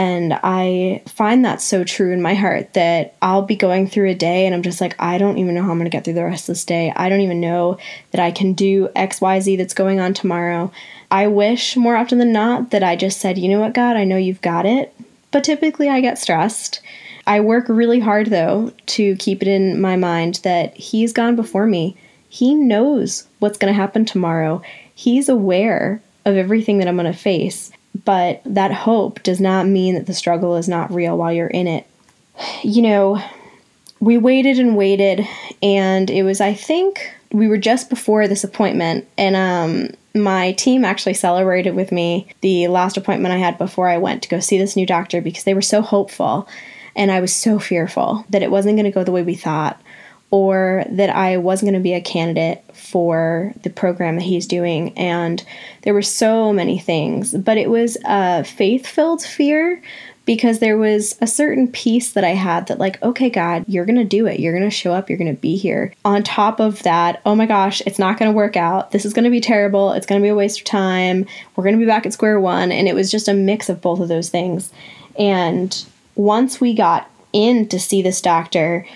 And 0.01 0.33
I 0.43 1.03
find 1.07 1.45
that 1.45 1.61
so 1.61 1.85
true 1.85 2.11
in 2.11 2.23
my 2.23 2.33
heart 2.33 2.73
that 2.73 3.17
I'll 3.21 3.43
be 3.43 3.55
going 3.55 3.87
through 3.87 4.09
a 4.09 4.15
day 4.15 4.47
and 4.47 4.55
I'm 4.55 4.63
just 4.63 4.81
like, 4.81 4.97
I 4.99 5.19
don't 5.19 5.37
even 5.37 5.55
know 5.55 5.63
how 5.63 5.73
I'm 5.73 5.77
going 5.77 5.91
to 5.91 5.95
get 5.95 6.07
through 6.07 6.15
the 6.15 6.25
rest 6.25 6.49
of 6.49 6.55
this 6.55 6.65
day. 6.65 6.91
I 6.97 7.11
don't 7.11 7.21
even 7.21 7.39
know 7.39 7.77
that 8.13 8.21
I 8.23 8.31
can 8.31 8.55
do 8.55 8.89
XYZ 8.97 9.59
that's 9.59 9.75
going 9.75 10.01
on 10.01 10.15
tomorrow. 10.15 10.73
I 11.11 11.27
wish 11.27 11.77
more 11.77 11.97
often 11.97 12.17
than 12.17 12.33
not 12.33 12.71
that 12.71 12.83
I 12.83 12.97
just 12.97 13.21
said, 13.21 13.37
you 13.37 13.51
know 13.51 13.61
what, 13.61 13.75
God, 13.75 13.99
I 13.99 14.05
know 14.05 14.17
you've 14.17 14.41
got 14.41 14.65
it. 14.65 14.95
But 15.33 15.45
typically 15.45 15.91
I 15.91 16.01
get 16.01 16.19
stressed. 16.19 16.81
I 17.27 17.41
work 17.41 17.69
really 17.69 18.01
hard 18.01 18.29
though 18.29 18.73
to 18.87 19.17
keep 19.17 19.43
it 19.43 19.49
in 19.49 19.83
my 19.83 19.97
mind 19.97 20.37
that 20.45 20.75
He's 20.79 21.13
gone 21.13 21.37
before 21.37 21.67
me. 21.67 21.95
He 22.31 22.55
knows 22.55 23.29
what's 23.39 23.59
going 23.59 23.71
to 23.71 23.79
happen 23.79 24.07
tomorrow. 24.07 24.63
He's 24.95 25.29
aware 25.29 26.01
of 26.25 26.37
everything 26.39 26.79
that 26.79 26.89
I'm 26.89 26.97
going 26.97 27.13
to 27.13 27.19
face. 27.19 27.71
But 28.05 28.43
that 28.45 28.73
hope 28.73 29.23
does 29.23 29.41
not 29.41 29.67
mean 29.67 29.95
that 29.95 30.07
the 30.07 30.15
struggle 30.15 30.57
is 30.57 30.69
not 30.69 30.93
real 30.93 31.19
while 31.19 31.33
you're 31.33 31.49
in 31.49 31.67
it. 31.67 31.87
You 32.63 32.83
know, 32.83 33.23
we 34.01 34.17
waited 34.17 34.59
and 34.59 34.77
waited, 34.77 35.27
and 35.63 36.09
it 36.09 36.23
was, 36.23 36.41
I 36.41 36.55
think, 36.55 37.15
we 37.33 37.49
were 37.49 37.59
just 37.59 37.91
before 37.91 38.27
this 38.27 38.45
appointment, 38.45 39.07
and 39.19 39.37
um, 39.37 40.21
my 40.21 40.53
team 40.53 40.85
actually 40.85 41.15
celebrated 41.15 41.75
with 41.75 41.93
me 41.93 42.29
the 42.41 42.69
last 42.69 42.97
appointment 42.97 43.35
I 43.35 43.39
had 43.39 43.59
before 43.59 43.89
I 43.89 43.99
went 43.99 44.23
to 44.23 44.29
go 44.29 44.41
see 44.41 44.59
this 44.59 44.75
new 44.77 44.87
doctor 44.87 45.21
because 45.21 45.45
they 45.45 45.55
were 45.55 45.63
so 45.63 45.83
hopeful, 45.83 46.49
and 46.97 47.13
I 47.13 47.21
was 47.21 47.35
so 47.35 47.59
fearful 47.59 48.25
that 48.31 48.43
it 48.43 48.51
wasn't 48.51 48.77
going 48.77 48.85
to 48.85 48.91
go 48.91 49.05
the 49.05 49.13
way 49.13 49.23
we 49.23 49.35
thought 49.35 49.81
or 50.31 50.85
that 50.91 51.11
I 51.11 51.37
wasn't 51.37 51.71
going 51.71 51.81
to 51.81 51.83
be 51.83 51.95
a 51.95 52.01
candidate 52.01 52.65
for 52.91 53.55
the 53.63 53.71
program 53.71 54.17
that 54.17 54.25
he's 54.25 54.47
doing. 54.47 54.97
And 54.99 55.45
there 55.83 55.95
were 55.95 56.03
so 56.03 56.53
many 56.53 56.79
things, 56.79 57.35
but 57.35 57.57
it 57.57 57.71
was 57.71 57.97
a 58.05 58.45
faith 58.45 58.87
filled 58.87 59.23
fear 59.23 59.81
because 60.27 60.59
there 60.59 60.77
was 60.79 61.17
a 61.21 61.27
certain 61.27 61.67
peace 61.67 62.13
that 62.13 62.25
I 62.25 62.31
had 62.35 62.69
that, 62.69 62.79
like, 62.79 63.03
okay, 63.03 63.31
God, 63.31 63.65
you're 63.67 63.87
going 63.87 63.97
to 63.97 64.05
do 64.05 64.27
it. 64.27 64.39
You're 64.39 64.53
going 64.53 64.69
to 64.69 64.71
show 64.71 64.93
up. 64.93 65.09
You're 65.09 65.19
going 65.19 65.35
to 65.35 65.41
be 65.41 65.57
here. 65.57 65.93
On 66.05 66.23
top 66.23 66.61
of 66.61 66.83
that, 66.83 67.21
oh 67.27 67.35
my 67.35 67.47
gosh, 67.47 67.81
it's 67.87 67.99
not 67.99 68.19
going 68.19 68.31
to 68.31 68.37
work 68.37 68.57
out. 68.57 68.93
This 68.93 69.05
is 69.05 69.13
going 69.13 69.25
to 69.25 69.31
be 69.31 69.41
terrible. 69.41 69.93
It's 69.93 70.07
going 70.07 70.21
to 70.21 70.25
be 70.25 70.29
a 70.29 70.35
waste 70.35 70.61
of 70.61 70.67
time. 70.67 71.27
We're 71.57 71.65
going 71.65 71.75
to 71.75 71.81
be 71.81 71.87
back 71.87 72.07
at 72.07 72.13
square 72.13 72.39
one. 72.39 72.71
And 72.71 72.87
it 72.87 72.95
was 72.95 73.11
just 73.11 73.29
a 73.29 73.35
mix 73.35 73.69
of 73.69 73.81
both 73.81 73.99
of 73.99 74.09
those 74.09 74.29
things. 74.29 74.73
And 75.19 75.85
once 76.15 76.61
we 76.61 76.75
got 76.75 77.11
in 77.33 77.67
to 77.69 77.81
see 77.81 78.03
this 78.03 78.21
doctor, 78.21 78.87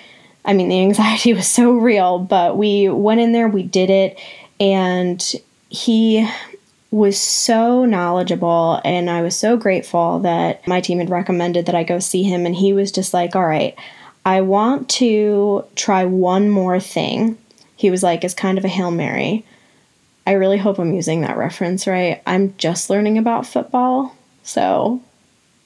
I 0.45 0.53
mean, 0.53 0.69
the 0.69 0.81
anxiety 0.81 1.33
was 1.35 1.49
so 1.49 1.73
real, 1.73 2.19
but 2.19 2.57
we 2.57 2.89
went 2.89 3.21
in 3.21 3.33
there, 3.33 3.49
we 3.49 3.63
did 3.63 3.91
it, 3.91 4.19
and 4.61 5.35
he 5.71 6.29
was 6.95 7.19
so 7.19 7.85
knowledgeable 7.85 8.81
and 8.85 9.11
I 9.11 9.21
was 9.21 9.37
so 9.37 9.57
grateful 9.57 10.21
that 10.21 10.65
my 10.69 10.81
team 10.81 11.01
had 11.01 11.11
recommended 11.11 11.67
that 11.67 11.75
I 11.75 11.83
go 11.83 11.99
see 11.99 12.23
him 12.23 12.47
and 12.47 12.55
he 12.55 12.73
was 12.73 12.93
just 12.93 13.13
like, 13.13 13.35
"All 13.35 13.45
right, 13.45 13.75
I 14.25 14.43
want 14.43 14.89
to 14.91 15.65
try 15.75 16.05
one 16.05 16.51
more 16.51 16.79
thing." 16.79 17.37
He 17.75 17.91
was 17.91 18.05
like, 18.05 18.23
"It's 18.23 18.33
kind 18.33 18.59
of 18.59 18.65
a 18.65 18.69
Hail 18.69 18.93
Mary." 18.93 19.45
I 20.25 20.33
really 20.33 20.57
hope 20.57 20.79
I'm 20.79 20.95
using 20.95 21.23
that 21.23 21.37
reference 21.37 21.89
right. 21.89 22.23
I'm 22.29 22.55
just 22.59 22.89
learning 22.89 23.19
about 23.19 23.45
football. 23.45 24.15
So, 24.45 25.03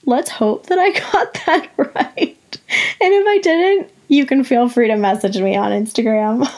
let's 0.06 0.30
hope 0.30 0.66
that 0.66 0.78
I 0.78 0.90
got 1.12 1.34
that 1.46 1.68
right. 1.76 2.37
And 3.00 3.14
if 3.14 3.26
I 3.26 3.38
didn't, 3.38 3.90
you 4.08 4.26
can 4.26 4.44
feel 4.44 4.68
free 4.68 4.88
to 4.88 4.96
message 4.96 5.38
me 5.38 5.56
on 5.56 5.70
Instagram. 5.70 6.48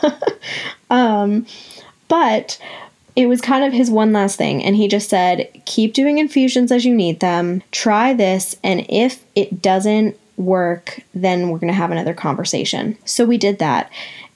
um, 0.91 1.47
but 2.09 2.59
it 3.17 3.27
was 3.27 3.41
kind 3.41 3.65
of 3.65 3.73
his 3.73 3.91
one 3.91 4.13
last 4.13 4.37
thing. 4.37 4.65
And 4.65 4.75
he 4.75 4.89
just 4.89 5.09
said, 5.11 5.49
keep 5.67 5.93
doing 5.93 6.19
infusions 6.19 6.73
as 6.73 6.85
you 6.85 6.95
need 6.95 7.21
them, 7.21 7.63
try 7.73 8.15
this, 8.15 8.57
and 8.65 8.87
if 8.89 9.25
it 9.35 9.61
doesn't 9.61 10.19
work, 10.37 11.01
then 11.15 11.51
we're 11.51 11.59
going 11.59 11.73
to 11.73 11.79
have 11.79 11.91
another 11.91 12.15
conversation. 12.15 12.97
So 13.05 13.25
we 13.25 13.37
did 13.37 13.59
that. 13.59 13.91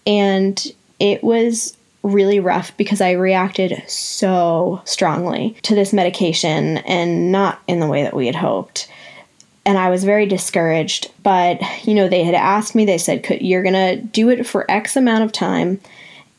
And 0.06 0.62
it 1.00 1.24
was 1.24 1.76
really 2.02 2.38
rough 2.38 2.76
because 2.76 3.00
I 3.00 3.12
reacted 3.12 3.82
so 3.88 4.82
strongly 4.84 5.56
to 5.62 5.74
this 5.74 5.92
medication 5.92 6.78
and 6.78 7.32
not 7.32 7.62
in 7.66 7.80
the 7.80 7.86
way 7.86 8.02
that 8.02 8.14
we 8.14 8.26
had 8.26 8.36
hoped 8.36 8.88
and 9.66 9.78
I 9.78 9.90
was 9.90 10.04
very 10.04 10.26
discouraged. 10.26 11.10
But, 11.22 11.60
you 11.86 11.94
know, 11.94 12.08
they 12.08 12.24
had 12.24 12.34
asked 12.34 12.74
me, 12.74 12.84
they 12.84 12.98
said, 12.98 13.26
You're 13.40 13.62
going 13.62 13.74
to 13.74 14.02
do 14.02 14.28
it 14.30 14.46
for 14.46 14.70
X 14.70 14.96
amount 14.96 15.24
of 15.24 15.32
time. 15.32 15.80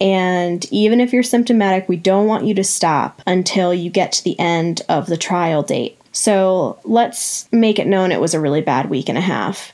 And 0.02 0.66
even 0.72 1.00
if 1.00 1.14
you're 1.14 1.24
symptomatic, 1.24 1.88
we 1.88 1.96
don't 1.96 2.28
want 2.28 2.46
you 2.46 2.54
to 2.56 2.64
stop 2.64 3.22
until 3.26 3.74
you 3.74 3.90
get 3.90 4.12
to 4.14 4.24
the 4.24 4.38
end 4.40 4.82
of 4.90 5.08
the 5.08 5.18
trial 5.18 5.64
date. 5.64 5.98
So 6.12 6.80
let's 6.84 7.52
make 7.52 7.80
it 7.80 7.88
known 7.88 8.12
it 8.12 8.22
was 8.22 8.34
a 8.34 8.40
really 8.40 8.62
bad 8.62 8.90
week 8.90 9.10
and 9.10 9.18
a 9.18 9.22
half. 9.22 9.74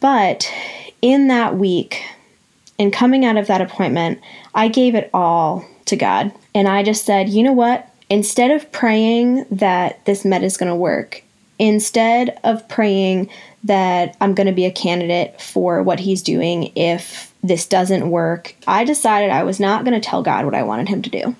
But 0.00 0.50
in 1.02 1.28
that 1.28 1.56
week, 1.56 2.02
and 2.78 2.92
coming 2.92 3.24
out 3.26 3.36
of 3.36 3.46
that 3.48 3.60
appointment, 3.60 4.20
I 4.54 4.68
gave 4.68 4.94
it 4.94 5.10
all 5.12 5.64
to 5.86 5.96
God. 5.96 6.32
And 6.54 6.66
I 6.66 6.82
just 6.82 7.04
said, 7.04 7.28
you 7.28 7.42
know 7.42 7.52
what? 7.52 7.86
Instead 8.08 8.50
of 8.50 8.72
praying 8.72 9.44
that 9.50 10.04
this 10.06 10.24
med 10.24 10.42
is 10.42 10.56
going 10.56 10.70
to 10.70 10.76
work, 10.76 11.22
instead 11.60 12.40
of 12.42 12.66
praying 12.68 13.28
that 13.64 14.16
I'm 14.20 14.34
going 14.34 14.46
to 14.46 14.52
be 14.52 14.64
a 14.64 14.72
candidate 14.72 15.38
for 15.40 15.82
what 15.82 16.00
he's 16.00 16.22
doing 16.22 16.72
if 16.74 17.32
this 17.42 17.66
doesn't 17.66 18.10
work, 18.10 18.56
I 18.66 18.84
decided 18.84 19.30
I 19.30 19.44
was 19.44 19.60
not 19.60 19.84
going 19.84 20.00
to 20.00 20.06
tell 20.06 20.22
God 20.22 20.46
what 20.46 20.54
I 20.54 20.62
wanted 20.62 20.88
him 20.88 21.02
to 21.02 21.10
do. 21.10 21.36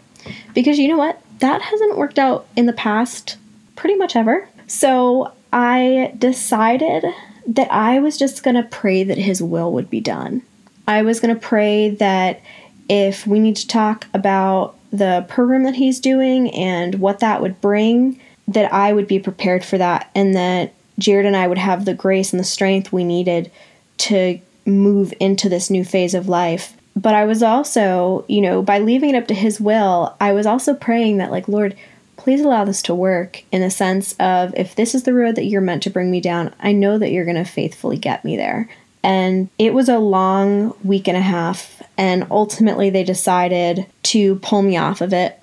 Because 0.54 0.78
you 0.78 0.88
know 0.88 0.98
what? 0.98 1.20
That 1.38 1.62
hasn't 1.62 1.96
worked 1.96 2.18
out 2.18 2.46
in 2.54 2.66
the 2.66 2.74
past 2.74 3.38
pretty 3.76 3.96
much 3.96 4.14
ever. 4.14 4.46
So 4.66 5.32
I 5.54 6.12
decided 6.18 7.06
that 7.46 7.72
I 7.72 7.98
was 8.00 8.18
just 8.18 8.42
going 8.42 8.56
to 8.56 8.62
pray 8.64 9.02
that 9.02 9.16
his 9.16 9.42
will 9.42 9.72
would 9.72 9.88
be 9.88 10.00
done. 10.00 10.42
I 10.86 11.00
was 11.00 11.18
going 11.18 11.34
to 11.34 11.40
pray 11.40 11.90
that 11.90 12.42
if 12.90 13.26
we 13.26 13.38
need 13.38 13.56
to 13.56 13.66
talk 13.66 14.06
about 14.12 14.76
the 14.90 15.24
program 15.30 15.62
that 15.62 15.76
he's 15.76 15.98
doing 15.98 16.50
and 16.50 16.96
what 16.96 17.20
that 17.20 17.40
would 17.40 17.60
bring, 17.62 18.20
that 18.50 18.72
I 18.72 18.92
would 18.92 19.06
be 19.06 19.18
prepared 19.18 19.64
for 19.64 19.78
that 19.78 20.10
and 20.14 20.34
that 20.34 20.74
Jared 20.98 21.26
and 21.26 21.36
I 21.36 21.46
would 21.46 21.58
have 21.58 21.84
the 21.84 21.94
grace 21.94 22.32
and 22.32 22.40
the 22.40 22.44
strength 22.44 22.92
we 22.92 23.04
needed 23.04 23.50
to 23.98 24.40
move 24.66 25.14
into 25.20 25.48
this 25.48 25.70
new 25.70 25.84
phase 25.84 26.14
of 26.14 26.28
life. 26.28 26.76
But 26.96 27.14
I 27.14 27.24
was 27.24 27.42
also, 27.42 28.24
you 28.28 28.40
know, 28.40 28.60
by 28.60 28.80
leaving 28.80 29.10
it 29.10 29.16
up 29.16 29.28
to 29.28 29.34
his 29.34 29.60
will, 29.60 30.16
I 30.20 30.32
was 30.32 30.46
also 30.46 30.74
praying 30.74 31.18
that, 31.18 31.30
like, 31.30 31.48
Lord, 31.48 31.76
please 32.16 32.40
allow 32.40 32.64
this 32.64 32.82
to 32.82 32.94
work 32.94 33.44
in 33.52 33.62
the 33.62 33.70
sense 33.70 34.14
of 34.18 34.52
if 34.56 34.74
this 34.74 34.94
is 34.94 35.04
the 35.04 35.14
road 35.14 35.36
that 35.36 35.46
you're 35.46 35.60
meant 35.60 35.84
to 35.84 35.90
bring 35.90 36.10
me 36.10 36.20
down, 36.20 36.52
I 36.60 36.72
know 36.72 36.98
that 36.98 37.12
you're 37.12 37.24
going 37.24 37.36
to 37.36 37.44
faithfully 37.44 37.96
get 37.96 38.24
me 38.24 38.36
there. 38.36 38.68
And 39.02 39.48
it 39.58 39.72
was 39.72 39.88
a 39.88 39.98
long 39.98 40.74
week 40.84 41.08
and 41.08 41.16
a 41.16 41.22
half, 41.22 41.82
and 41.96 42.26
ultimately 42.30 42.90
they 42.90 43.04
decided 43.04 43.86
to 44.04 44.36
pull 44.36 44.60
me 44.60 44.76
off 44.76 45.00
of 45.00 45.14
it. 45.14 45.42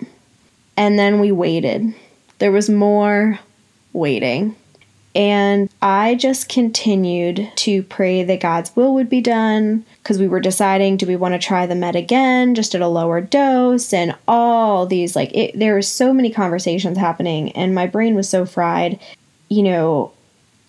And 0.75 0.99
then 0.99 1.19
we 1.19 1.31
waited 1.31 1.95
there 2.39 2.51
was 2.51 2.69
more 2.69 3.39
waiting. 3.93 4.55
And 5.15 5.69
I 5.81 6.13
just 6.13 6.47
continued 6.47 7.49
to 7.55 7.81
pray 7.83 8.23
that 8.23 8.39
God's 8.39 8.75
will 8.75 8.93
would 8.93 9.09
be 9.09 9.21
done 9.21 9.83
because 10.03 10.19
we 10.19 10.27
were 10.27 10.39
deciding 10.39 10.97
do 10.97 11.07
we 11.07 11.15
want 11.15 11.33
to 11.33 11.39
try 11.39 11.65
the 11.65 11.73
med 11.73 11.95
again 11.95 12.53
just 12.53 12.75
at 12.75 12.81
a 12.81 12.87
lower 12.87 13.19
dose 13.19 13.93
and 13.93 14.15
all 14.27 14.85
these 14.85 15.15
like 15.15 15.35
it, 15.35 15.57
there 15.57 15.73
were 15.73 15.81
so 15.81 16.13
many 16.13 16.29
conversations 16.29 16.99
happening 16.99 17.51
and 17.53 17.73
my 17.73 17.87
brain 17.87 18.13
was 18.13 18.29
so 18.29 18.45
fried. 18.45 18.99
You 19.49 19.63
know, 19.63 20.11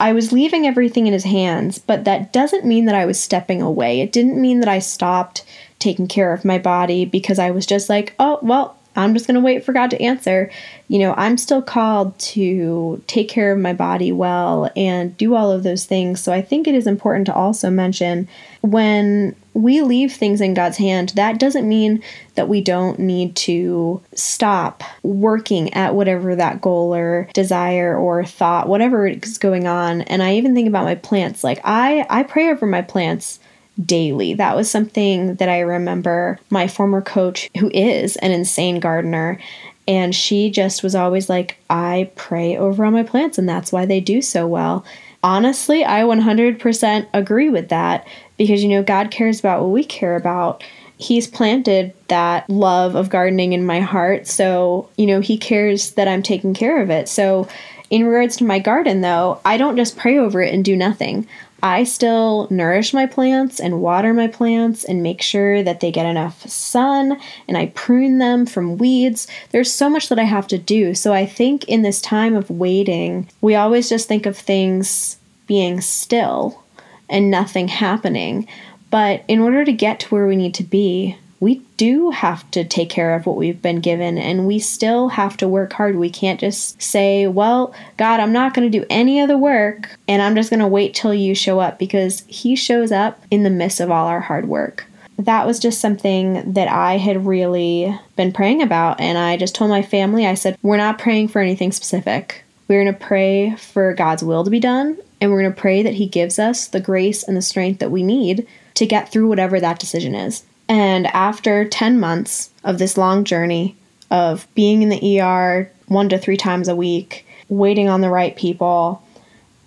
I 0.00 0.14
was 0.14 0.32
leaving 0.32 0.66
everything 0.66 1.06
in 1.06 1.12
his 1.12 1.24
hands, 1.24 1.78
but 1.78 2.04
that 2.04 2.32
doesn't 2.32 2.64
mean 2.64 2.86
that 2.86 2.94
I 2.94 3.04
was 3.04 3.20
stepping 3.20 3.60
away. 3.60 4.00
It 4.00 4.12
didn't 4.12 4.40
mean 4.40 4.60
that 4.60 4.68
I 4.68 4.78
stopped 4.78 5.44
taking 5.78 6.08
care 6.08 6.32
of 6.32 6.44
my 6.44 6.58
body 6.58 7.04
because 7.04 7.38
I 7.38 7.50
was 7.50 7.66
just 7.66 7.88
like, 7.88 8.14
oh, 8.18 8.38
well, 8.40 8.77
I'm 8.98 9.14
just 9.14 9.26
going 9.26 9.36
to 9.36 9.40
wait 9.40 9.64
for 9.64 9.72
God 9.72 9.90
to 9.90 10.02
answer. 10.02 10.50
You 10.88 10.98
know, 10.98 11.14
I'm 11.16 11.38
still 11.38 11.62
called 11.62 12.18
to 12.18 13.02
take 13.06 13.28
care 13.28 13.52
of 13.52 13.58
my 13.58 13.72
body 13.72 14.12
well 14.12 14.70
and 14.76 15.16
do 15.16 15.34
all 15.34 15.52
of 15.52 15.62
those 15.62 15.84
things. 15.84 16.20
So 16.20 16.32
I 16.32 16.42
think 16.42 16.66
it 16.66 16.74
is 16.74 16.86
important 16.86 17.26
to 17.26 17.34
also 17.34 17.70
mention 17.70 18.28
when 18.60 19.36
we 19.54 19.82
leave 19.82 20.12
things 20.12 20.40
in 20.40 20.54
God's 20.54 20.76
hand, 20.76 21.10
that 21.10 21.38
doesn't 21.38 21.68
mean 21.68 22.02
that 22.34 22.48
we 22.48 22.60
don't 22.60 22.98
need 22.98 23.34
to 23.36 24.00
stop 24.14 24.82
working 25.02 25.72
at 25.74 25.94
whatever 25.94 26.36
that 26.36 26.60
goal 26.60 26.94
or 26.94 27.28
desire 27.34 27.96
or 27.96 28.24
thought, 28.24 28.68
whatever 28.68 29.06
is 29.06 29.38
going 29.38 29.66
on. 29.66 30.02
And 30.02 30.22
I 30.22 30.34
even 30.34 30.54
think 30.54 30.68
about 30.68 30.84
my 30.84 30.94
plants. 30.94 31.42
Like 31.42 31.60
I 31.64 32.06
I 32.08 32.22
pray 32.22 32.50
over 32.50 32.66
my 32.66 32.82
plants 32.82 33.40
daily. 33.84 34.34
That 34.34 34.56
was 34.56 34.70
something 34.70 35.34
that 35.36 35.48
I 35.48 35.60
remember 35.60 36.38
my 36.50 36.68
former 36.68 37.00
coach, 37.00 37.48
who 37.58 37.70
is 37.72 38.16
an 38.16 38.32
insane 38.32 38.80
gardener, 38.80 39.38
and 39.86 40.14
she 40.14 40.50
just 40.50 40.82
was 40.82 40.94
always 40.94 41.28
like, 41.28 41.56
I 41.70 42.10
pray 42.14 42.56
over 42.56 42.84
all 42.84 42.90
my 42.90 43.02
plants, 43.04 43.38
and 43.38 43.48
that's 43.48 43.72
why 43.72 43.86
they 43.86 44.00
do 44.00 44.20
so 44.20 44.46
well. 44.46 44.84
Honestly, 45.22 45.84
I 45.84 46.02
100% 46.02 47.06
agree 47.14 47.48
with 47.50 47.70
that 47.70 48.06
because, 48.36 48.62
you 48.62 48.68
know, 48.68 48.82
God 48.82 49.10
cares 49.10 49.40
about 49.40 49.62
what 49.62 49.70
we 49.70 49.82
care 49.84 50.14
about. 50.14 50.62
He's 50.98 51.26
planted 51.26 51.94
that 52.08 52.48
love 52.50 52.94
of 52.96 53.08
gardening 53.08 53.52
in 53.52 53.64
my 53.64 53.80
heart. 53.80 54.26
So, 54.26 54.88
you 54.96 55.06
know, 55.06 55.20
He 55.20 55.38
cares 55.38 55.92
that 55.92 56.06
I'm 56.08 56.22
taking 56.22 56.54
care 56.54 56.82
of 56.82 56.90
it. 56.90 57.08
So, 57.08 57.48
In 57.90 58.04
regards 58.04 58.36
to 58.36 58.44
my 58.44 58.58
garden, 58.58 59.00
though, 59.00 59.40
I 59.44 59.56
don't 59.56 59.76
just 59.76 59.96
pray 59.96 60.18
over 60.18 60.42
it 60.42 60.52
and 60.52 60.62
do 60.64 60.76
nothing. 60.76 61.26
I 61.62 61.84
still 61.84 62.46
nourish 62.50 62.94
my 62.94 63.06
plants 63.06 63.58
and 63.58 63.82
water 63.82 64.14
my 64.14 64.28
plants 64.28 64.84
and 64.84 65.02
make 65.02 65.20
sure 65.20 65.62
that 65.62 65.80
they 65.80 65.90
get 65.90 66.06
enough 66.06 66.48
sun 66.48 67.20
and 67.48 67.56
I 67.56 67.66
prune 67.74 68.18
them 68.18 68.46
from 68.46 68.78
weeds. 68.78 69.26
There's 69.50 69.72
so 69.72 69.90
much 69.90 70.08
that 70.08 70.20
I 70.20 70.24
have 70.24 70.46
to 70.48 70.58
do. 70.58 70.94
So 70.94 71.12
I 71.12 71.26
think 71.26 71.64
in 71.64 71.82
this 71.82 72.00
time 72.00 72.36
of 72.36 72.48
waiting, 72.48 73.28
we 73.40 73.56
always 73.56 73.88
just 73.88 74.06
think 74.06 74.24
of 74.24 74.36
things 74.36 75.16
being 75.46 75.80
still 75.80 76.62
and 77.08 77.30
nothing 77.30 77.68
happening. 77.68 78.46
But 78.90 79.24
in 79.26 79.40
order 79.40 79.64
to 79.64 79.72
get 79.72 80.00
to 80.00 80.08
where 80.08 80.26
we 80.26 80.36
need 80.36 80.54
to 80.54 80.64
be, 80.64 81.16
we 81.40 81.62
do 81.76 82.10
have 82.10 82.48
to 82.50 82.64
take 82.64 82.90
care 82.90 83.14
of 83.14 83.26
what 83.26 83.36
we've 83.36 83.62
been 83.62 83.80
given 83.80 84.18
and 84.18 84.46
we 84.46 84.58
still 84.58 85.08
have 85.08 85.36
to 85.36 85.48
work 85.48 85.72
hard. 85.72 85.96
We 85.96 86.10
can't 86.10 86.40
just 86.40 86.80
say, 86.82 87.26
Well, 87.26 87.74
God, 87.96 88.20
I'm 88.20 88.32
not 88.32 88.54
going 88.54 88.70
to 88.70 88.78
do 88.78 88.86
any 88.90 89.20
of 89.20 89.28
the 89.28 89.38
work 89.38 89.96
and 90.08 90.20
I'm 90.20 90.34
just 90.34 90.50
going 90.50 90.60
to 90.60 90.66
wait 90.66 90.94
till 90.94 91.14
you 91.14 91.34
show 91.34 91.60
up 91.60 91.78
because 91.78 92.24
He 92.26 92.56
shows 92.56 92.90
up 92.90 93.22
in 93.30 93.44
the 93.44 93.50
midst 93.50 93.80
of 93.80 93.90
all 93.90 94.06
our 94.06 94.20
hard 94.20 94.48
work. 94.48 94.86
That 95.16 95.46
was 95.46 95.58
just 95.58 95.80
something 95.80 96.52
that 96.52 96.68
I 96.68 96.96
had 96.96 97.26
really 97.26 97.96
been 98.16 98.32
praying 98.32 98.62
about. 98.62 99.00
And 99.00 99.18
I 99.18 99.36
just 99.36 99.54
told 99.54 99.70
my 99.70 99.82
family, 99.82 100.26
I 100.26 100.34
said, 100.34 100.58
We're 100.62 100.76
not 100.76 100.98
praying 100.98 101.28
for 101.28 101.40
anything 101.40 101.72
specific. 101.72 102.44
We're 102.68 102.82
going 102.82 102.94
to 102.94 103.06
pray 103.06 103.56
for 103.56 103.94
God's 103.94 104.22
will 104.22 104.44
to 104.44 104.50
be 104.50 104.60
done, 104.60 104.98
and 105.20 105.30
we're 105.30 105.40
going 105.40 105.54
to 105.54 105.60
pray 105.60 105.82
that 105.82 105.94
He 105.94 106.06
gives 106.06 106.38
us 106.38 106.68
the 106.68 106.80
grace 106.80 107.22
and 107.22 107.36
the 107.36 107.42
strength 107.42 107.80
that 107.80 107.90
we 107.90 108.02
need 108.02 108.46
to 108.74 108.86
get 108.86 109.10
through 109.10 109.26
whatever 109.26 109.58
that 109.58 109.78
decision 109.80 110.14
is. 110.14 110.44
And 110.68 111.06
after 111.08 111.64
10 111.64 111.98
months 111.98 112.50
of 112.64 112.78
this 112.78 112.98
long 112.98 113.24
journey 113.24 113.76
of 114.10 114.46
being 114.54 114.82
in 114.82 114.88
the 114.88 115.20
ER 115.20 115.70
one 115.86 116.08
to 116.10 116.18
three 116.18 116.36
times 116.36 116.68
a 116.68 116.76
week, 116.76 117.26
waiting 117.48 117.88
on 117.88 118.02
the 118.02 118.10
right 118.10 118.36
people, 118.36 119.02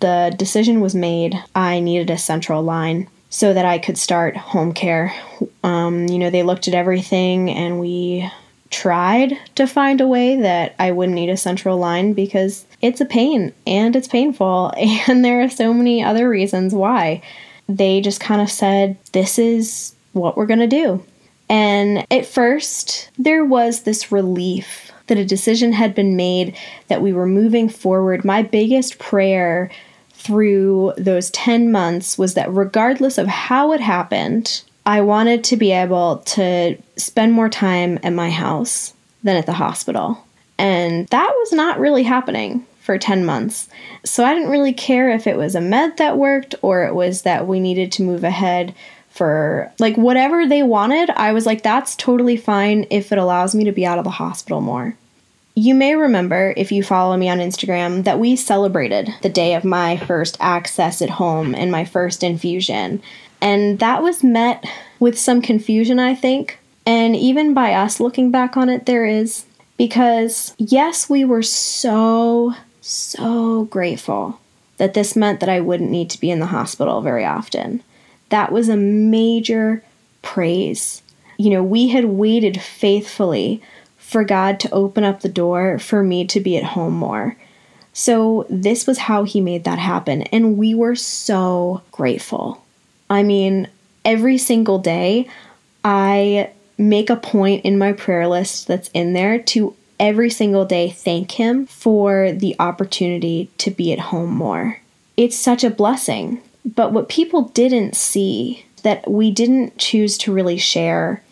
the 0.00 0.34
decision 0.36 0.80
was 0.80 0.94
made 0.94 1.34
I 1.54 1.80
needed 1.80 2.10
a 2.10 2.18
central 2.18 2.62
line 2.62 3.08
so 3.30 3.54
that 3.54 3.64
I 3.64 3.78
could 3.78 3.96
start 3.96 4.36
home 4.36 4.72
care. 4.72 5.14
Um, 5.64 6.06
you 6.06 6.18
know, 6.18 6.30
they 6.30 6.42
looked 6.42 6.68
at 6.68 6.74
everything 6.74 7.50
and 7.50 7.80
we 7.80 8.30
tried 8.70 9.38
to 9.54 9.66
find 9.66 10.00
a 10.00 10.06
way 10.06 10.36
that 10.36 10.74
I 10.78 10.92
wouldn't 10.92 11.14
need 11.14 11.28
a 11.28 11.36
central 11.36 11.78
line 11.78 12.14
because 12.14 12.66
it's 12.80 13.00
a 13.00 13.06
pain 13.06 13.52
and 13.66 13.94
it's 13.94 14.08
painful, 14.08 14.72
and 14.76 15.24
there 15.24 15.42
are 15.42 15.50
so 15.50 15.72
many 15.72 16.02
other 16.02 16.28
reasons 16.28 16.74
why. 16.74 17.22
They 17.68 18.00
just 18.00 18.20
kind 18.20 18.40
of 18.40 18.50
said, 18.50 18.98
This 19.12 19.38
is 19.38 19.94
what 20.12 20.36
we're 20.36 20.46
going 20.46 20.60
to 20.60 20.66
do. 20.66 21.04
And 21.48 22.06
at 22.10 22.26
first, 22.26 23.10
there 23.18 23.44
was 23.44 23.82
this 23.82 24.10
relief 24.10 24.90
that 25.08 25.18
a 25.18 25.24
decision 25.24 25.72
had 25.72 25.94
been 25.94 26.16
made, 26.16 26.56
that 26.88 27.02
we 27.02 27.12
were 27.12 27.26
moving 27.26 27.68
forward. 27.68 28.24
My 28.24 28.42
biggest 28.42 28.98
prayer 28.98 29.70
through 30.12 30.94
those 30.96 31.30
10 31.32 31.72
months 31.72 32.16
was 32.16 32.34
that 32.34 32.52
regardless 32.52 33.18
of 33.18 33.26
how 33.26 33.72
it 33.72 33.80
happened, 33.80 34.62
I 34.86 35.00
wanted 35.00 35.44
to 35.44 35.56
be 35.56 35.72
able 35.72 36.18
to 36.18 36.76
spend 36.96 37.32
more 37.32 37.48
time 37.48 37.98
at 38.02 38.12
my 38.12 38.30
house 38.30 38.94
than 39.22 39.36
at 39.36 39.46
the 39.46 39.52
hospital. 39.52 40.24
And 40.58 41.08
that 41.08 41.32
was 41.40 41.52
not 41.52 41.78
really 41.78 42.04
happening 42.04 42.64
for 42.80 42.98
10 42.98 43.24
months. 43.24 43.68
So 44.04 44.24
I 44.24 44.34
didn't 44.34 44.50
really 44.50 44.72
care 44.72 45.10
if 45.10 45.26
it 45.26 45.36
was 45.36 45.54
a 45.54 45.60
med 45.60 45.96
that 45.98 46.18
worked 46.18 46.54
or 46.62 46.84
it 46.84 46.94
was 46.94 47.22
that 47.22 47.46
we 47.46 47.60
needed 47.60 47.92
to 47.92 48.02
move 48.02 48.24
ahead 48.24 48.74
for 49.12 49.72
like 49.78 49.96
whatever 49.96 50.46
they 50.46 50.62
wanted. 50.62 51.10
I 51.10 51.32
was 51.32 51.46
like, 51.46 51.62
that's 51.62 51.94
totally 51.96 52.36
fine 52.36 52.86
if 52.90 53.12
it 53.12 53.18
allows 53.18 53.54
me 53.54 53.64
to 53.64 53.72
be 53.72 53.86
out 53.86 53.98
of 53.98 54.04
the 54.04 54.10
hospital 54.10 54.60
more. 54.60 54.96
You 55.54 55.74
may 55.74 55.94
remember, 55.94 56.54
if 56.56 56.72
you 56.72 56.82
follow 56.82 57.16
me 57.18 57.28
on 57.28 57.38
Instagram, 57.38 58.04
that 58.04 58.18
we 58.18 58.36
celebrated 58.36 59.10
the 59.20 59.28
day 59.28 59.54
of 59.54 59.64
my 59.64 59.98
first 59.98 60.38
access 60.40 61.02
at 61.02 61.10
home 61.10 61.54
and 61.54 61.70
my 61.70 61.84
first 61.84 62.22
infusion. 62.22 63.02
And 63.42 63.78
that 63.80 64.02
was 64.02 64.24
met 64.24 64.64
with 64.98 65.18
some 65.18 65.42
confusion, 65.42 65.98
I 65.98 66.14
think. 66.14 66.58
And 66.86 67.14
even 67.14 67.52
by 67.52 67.74
us 67.74 68.00
looking 68.00 68.30
back 68.30 68.56
on 68.56 68.70
it, 68.70 68.86
there 68.86 69.04
is. 69.04 69.44
Because, 69.76 70.54
yes, 70.58 71.10
we 71.10 71.24
were 71.24 71.42
so, 71.42 72.54
so 72.80 73.64
grateful 73.64 74.38
that 74.78 74.94
this 74.94 75.16
meant 75.16 75.40
that 75.40 75.48
I 75.48 75.60
wouldn't 75.60 75.90
need 75.90 76.08
to 76.10 76.20
be 76.20 76.30
in 76.30 76.40
the 76.40 76.46
hospital 76.46 77.02
very 77.02 77.24
often. 77.24 77.82
That 78.32 78.50
was 78.50 78.70
a 78.70 78.78
major 78.78 79.84
praise. 80.22 81.02
You 81.36 81.50
know, 81.50 81.62
we 81.62 81.88
had 81.88 82.06
waited 82.06 82.58
faithfully 82.58 83.60
for 83.98 84.24
God 84.24 84.58
to 84.60 84.70
open 84.70 85.04
up 85.04 85.20
the 85.20 85.28
door 85.28 85.78
for 85.78 86.02
me 86.02 86.24
to 86.28 86.40
be 86.40 86.56
at 86.56 86.64
home 86.64 86.94
more. 86.94 87.36
So, 87.92 88.46
this 88.48 88.86
was 88.86 88.96
how 88.96 89.24
He 89.24 89.42
made 89.42 89.64
that 89.64 89.78
happen. 89.78 90.22
And 90.22 90.56
we 90.56 90.74
were 90.74 90.96
so 90.96 91.82
grateful. 91.92 92.64
I 93.10 93.22
mean, 93.22 93.68
every 94.02 94.38
single 94.38 94.78
day, 94.78 95.28
I 95.84 96.48
make 96.78 97.10
a 97.10 97.16
point 97.16 97.66
in 97.66 97.76
my 97.76 97.92
prayer 97.92 98.26
list 98.26 98.66
that's 98.66 98.88
in 98.94 99.12
there 99.12 99.40
to 99.40 99.76
every 100.00 100.30
single 100.30 100.64
day 100.64 100.88
thank 100.88 101.32
Him 101.32 101.66
for 101.66 102.32
the 102.32 102.56
opportunity 102.58 103.50
to 103.58 103.70
be 103.70 103.92
at 103.92 103.98
home 103.98 104.30
more. 104.30 104.78
It's 105.18 105.36
such 105.36 105.64
a 105.64 105.70
blessing. 105.70 106.40
But 106.64 106.92
what 106.92 107.08
people 107.08 107.42
didn't 107.42 107.96
see, 107.96 108.64
that 108.82 109.10
we 109.10 109.30
didn't 109.30 109.78
choose 109.78 110.16
to 110.18 110.32
really 110.32 110.58
share, 110.58 111.22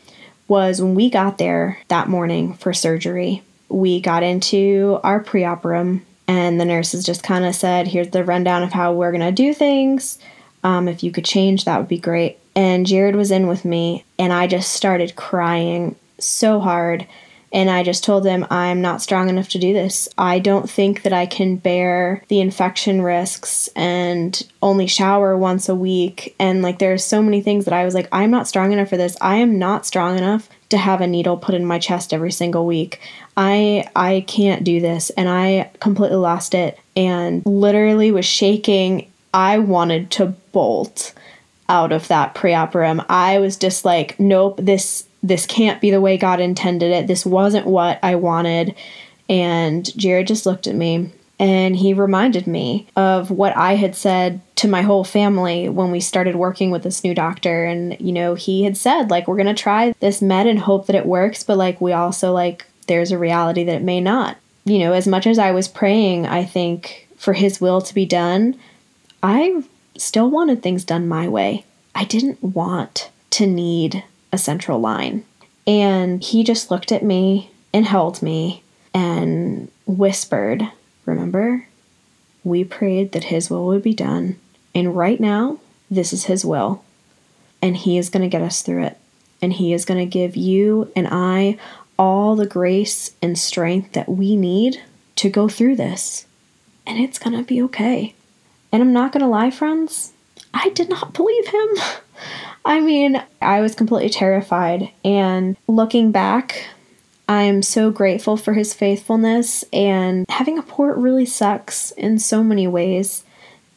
was 0.48 0.82
when 0.82 0.94
we 0.94 1.08
got 1.08 1.38
there 1.38 1.78
that 1.88 2.08
morning 2.08 2.54
for 2.54 2.72
surgery. 2.72 3.42
We 3.68 4.00
got 4.00 4.22
into 4.22 4.98
our 5.04 5.20
pre 5.20 5.44
op 5.44 5.64
room, 5.64 6.04
and 6.26 6.60
the 6.60 6.64
nurses 6.64 7.04
just 7.04 7.22
kind 7.22 7.44
of 7.44 7.54
said, 7.54 7.88
Here's 7.88 8.10
the 8.10 8.24
rundown 8.24 8.62
of 8.62 8.72
how 8.72 8.92
we're 8.92 9.12
going 9.12 9.20
to 9.20 9.32
do 9.32 9.54
things. 9.54 10.18
Um, 10.64 10.88
if 10.88 11.02
you 11.02 11.12
could 11.12 11.24
change, 11.24 11.64
that 11.64 11.78
would 11.78 11.88
be 11.88 11.98
great. 11.98 12.38
And 12.56 12.86
Jared 12.86 13.16
was 13.16 13.30
in 13.30 13.46
with 13.46 13.64
me, 13.64 14.04
and 14.18 14.32
I 14.32 14.46
just 14.46 14.72
started 14.72 15.16
crying 15.16 15.96
so 16.18 16.60
hard. 16.60 17.06
And 17.52 17.68
I 17.68 17.82
just 17.82 18.04
told 18.04 18.24
him, 18.24 18.46
I'm 18.50 18.80
not 18.80 19.02
strong 19.02 19.28
enough 19.28 19.48
to 19.50 19.58
do 19.58 19.72
this. 19.72 20.08
I 20.16 20.38
don't 20.38 20.70
think 20.70 21.02
that 21.02 21.12
I 21.12 21.26
can 21.26 21.56
bear 21.56 22.22
the 22.28 22.40
infection 22.40 23.02
risks 23.02 23.68
and 23.74 24.40
only 24.62 24.86
shower 24.86 25.36
once 25.36 25.68
a 25.68 25.74
week. 25.74 26.34
And 26.38 26.62
like, 26.62 26.78
there's 26.78 27.04
so 27.04 27.20
many 27.20 27.40
things 27.40 27.64
that 27.64 27.74
I 27.74 27.84
was 27.84 27.94
like, 27.94 28.08
I'm 28.12 28.30
not 28.30 28.46
strong 28.46 28.72
enough 28.72 28.88
for 28.88 28.96
this. 28.96 29.16
I 29.20 29.36
am 29.36 29.58
not 29.58 29.84
strong 29.84 30.16
enough 30.16 30.48
to 30.68 30.78
have 30.78 31.00
a 31.00 31.06
needle 31.06 31.36
put 31.36 31.54
in 31.54 31.64
my 31.64 31.78
chest 31.78 32.14
every 32.14 32.32
single 32.32 32.64
week. 32.64 33.00
I 33.36 33.88
I 33.96 34.24
can't 34.26 34.64
do 34.64 34.80
this 34.80 35.10
and 35.10 35.28
I 35.28 35.70
completely 35.80 36.16
lost 36.16 36.54
it 36.54 36.78
and 36.96 37.44
literally 37.44 38.12
was 38.12 38.24
shaking 38.24 39.10
I 39.34 39.58
wanted 39.58 40.10
to 40.12 40.26
bolt 40.52 41.12
out 41.68 41.92
of 41.92 42.08
that 42.08 42.34
pre-op 42.34 42.74
room. 42.74 43.02
I 43.08 43.38
was 43.38 43.56
just 43.56 43.84
like, 43.84 44.18
nope, 44.18 44.58
this 44.60 45.06
this 45.22 45.46
can't 45.46 45.80
be 45.80 45.90
the 45.90 46.00
way 46.00 46.16
God 46.16 46.40
intended 46.40 46.90
it. 46.90 47.06
This 47.06 47.26
wasn't 47.26 47.66
what 47.66 47.98
I 48.02 48.14
wanted. 48.14 48.74
And 49.28 49.84
Jared 49.96 50.26
just 50.26 50.46
looked 50.46 50.66
at 50.66 50.74
me 50.74 51.12
and 51.38 51.76
he 51.76 51.94
reminded 51.94 52.46
me 52.46 52.88
of 52.96 53.30
what 53.30 53.56
I 53.56 53.76
had 53.76 53.94
said 53.94 54.40
to 54.56 54.68
my 54.68 54.82
whole 54.82 55.04
family 55.04 55.68
when 55.68 55.90
we 55.90 56.00
started 56.00 56.36
working 56.36 56.70
with 56.70 56.82
this 56.82 57.02
new 57.02 57.14
doctor. 57.14 57.64
And, 57.64 57.98
you 58.00 58.12
know, 58.12 58.34
he 58.34 58.64
had 58.64 58.76
said, 58.76 59.10
like, 59.10 59.26
we're 59.26 59.36
going 59.36 59.46
to 59.46 59.62
try 59.62 59.94
this 60.00 60.20
med 60.20 60.46
and 60.46 60.58
hope 60.58 60.86
that 60.86 60.96
it 60.96 61.06
works, 61.06 61.42
but, 61.42 61.56
like, 61.56 61.80
we 61.80 61.92
also, 61.92 62.32
like, 62.32 62.66
there's 62.88 63.12
a 63.12 63.18
reality 63.18 63.64
that 63.64 63.76
it 63.76 63.82
may 63.82 64.00
not. 64.00 64.36
You 64.64 64.80
know, 64.80 64.92
as 64.92 65.06
much 65.06 65.26
as 65.26 65.38
I 65.38 65.52
was 65.52 65.66
praying, 65.68 66.26
I 66.26 66.44
think, 66.44 67.08
for 67.16 67.32
his 67.32 67.60
will 67.60 67.80
to 67.80 67.94
be 67.94 68.04
done, 68.04 68.58
I 69.22 69.62
still 69.96 70.30
wanted 70.30 70.62
things 70.62 70.84
done 70.84 71.08
my 71.08 71.26
way. 71.28 71.64
I 71.94 72.04
didn't 72.04 72.42
want 72.42 73.10
to 73.30 73.46
need 73.46 74.04
a 74.32 74.38
central 74.38 74.80
line. 74.80 75.24
And 75.66 76.22
he 76.22 76.44
just 76.44 76.70
looked 76.70 76.92
at 76.92 77.04
me 77.04 77.50
and 77.72 77.86
held 77.86 78.22
me 78.22 78.62
and 78.94 79.70
whispered, 79.86 80.68
Remember, 81.06 81.66
we 82.44 82.64
prayed 82.64 83.12
that 83.12 83.24
his 83.24 83.50
will 83.50 83.66
would 83.66 83.82
be 83.82 83.94
done. 83.94 84.38
And 84.74 84.96
right 84.96 85.20
now, 85.20 85.58
this 85.90 86.12
is 86.12 86.24
his 86.24 86.44
will. 86.44 86.84
And 87.60 87.76
he 87.76 87.98
is 87.98 88.10
going 88.10 88.22
to 88.22 88.28
get 88.28 88.42
us 88.42 88.62
through 88.62 88.84
it. 88.84 88.98
And 89.42 89.52
he 89.52 89.72
is 89.72 89.84
going 89.84 90.00
to 90.00 90.06
give 90.06 90.36
you 90.36 90.90
and 90.94 91.08
I 91.10 91.58
all 91.98 92.34
the 92.34 92.46
grace 92.46 93.14
and 93.20 93.38
strength 93.38 93.92
that 93.92 94.08
we 94.08 94.36
need 94.36 94.82
to 95.16 95.28
go 95.28 95.48
through 95.48 95.76
this. 95.76 96.26
And 96.86 96.98
it's 96.98 97.18
going 97.18 97.36
to 97.36 97.42
be 97.42 97.60
okay. 97.62 98.14
And 98.72 98.82
I'm 98.82 98.92
not 98.92 99.12
going 99.12 99.20
to 99.20 99.26
lie, 99.26 99.50
friends, 99.50 100.12
I 100.54 100.70
did 100.70 100.88
not 100.88 101.12
believe 101.14 101.48
him. 101.48 101.68
I 102.64 102.80
mean, 102.80 103.22
I 103.40 103.60
was 103.60 103.74
completely 103.74 104.10
terrified. 104.10 104.90
And 105.04 105.56
looking 105.66 106.12
back, 106.12 106.66
I'm 107.28 107.62
so 107.62 107.90
grateful 107.90 108.36
for 108.36 108.52
his 108.52 108.74
faithfulness. 108.74 109.64
And 109.72 110.26
having 110.28 110.58
a 110.58 110.62
port 110.62 110.96
really 110.98 111.26
sucks 111.26 111.90
in 111.92 112.18
so 112.18 112.42
many 112.42 112.66
ways. 112.68 113.24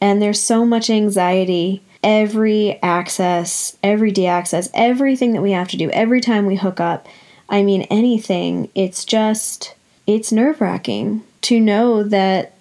And 0.00 0.20
there's 0.20 0.40
so 0.40 0.66
much 0.66 0.90
anxiety. 0.90 1.82
Every 2.02 2.78
access, 2.82 3.78
every 3.82 4.10
de-access, 4.10 4.68
everything 4.74 5.32
that 5.32 5.40
we 5.40 5.52
have 5.52 5.68
to 5.68 5.78
do, 5.78 5.88
every 5.90 6.20
time 6.20 6.44
we 6.44 6.56
hook 6.56 6.78
up. 6.78 7.08
I 7.48 7.62
mean, 7.62 7.82
anything. 7.82 8.68
It's 8.74 9.04
just, 9.04 9.74
it's 10.06 10.30
nerve 10.30 10.60
wracking 10.60 11.22
to 11.42 11.60
know 11.60 12.02
that 12.02 12.52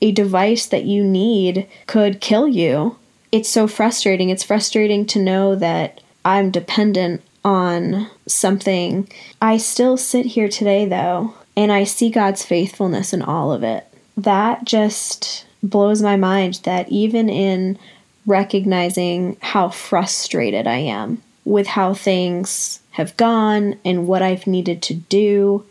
a 0.00 0.12
device 0.12 0.66
that 0.66 0.84
you 0.84 1.02
need 1.02 1.66
could 1.86 2.20
kill 2.20 2.46
you. 2.46 2.96
It's 3.32 3.48
so 3.48 3.66
frustrating. 3.66 4.28
It's 4.28 4.44
frustrating 4.44 5.06
to 5.06 5.18
know 5.18 5.54
that 5.56 6.02
I'm 6.24 6.50
dependent 6.50 7.22
on 7.44 8.08
something. 8.26 9.08
I 9.40 9.56
still 9.56 9.96
sit 9.96 10.26
here 10.26 10.48
today, 10.48 10.84
though, 10.84 11.34
and 11.56 11.72
I 11.72 11.84
see 11.84 12.10
God's 12.10 12.44
faithfulness 12.44 13.12
in 13.14 13.22
all 13.22 13.50
of 13.50 13.62
it. 13.62 13.86
That 14.18 14.64
just 14.64 15.46
blows 15.62 16.02
my 16.02 16.16
mind 16.16 16.60
that 16.64 16.88
even 16.90 17.30
in 17.30 17.78
recognizing 18.26 19.38
how 19.40 19.70
frustrated 19.70 20.66
I 20.66 20.76
am 20.78 21.22
with 21.44 21.66
how 21.66 21.94
things 21.94 22.80
have 22.92 23.16
gone 23.16 23.78
and 23.84 24.06
what 24.06 24.22
I've 24.22 24.46
needed 24.46 24.82
to 24.82 24.94
do, 24.94 25.64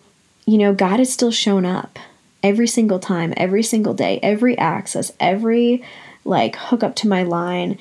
you 0.46 0.58
know, 0.58 0.74
God 0.74 0.98
has 0.98 1.14
still 1.14 1.32
shown 1.32 1.66
up 1.66 2.00
every 2.44 2.68
single 2.68 3.00
time, 3.00 3.34
every 3.38 3.64
single 3.64 3.94
day, 3.94 4.20
every 4.24 4.58
access, 4.58 5.12
every 5.20 5.84
like 6.26 6.56
hook 6.56 6.84
up 6.84 6.96
to 6.98 7.08
my 7.08 7.24
line, 7.24 7.78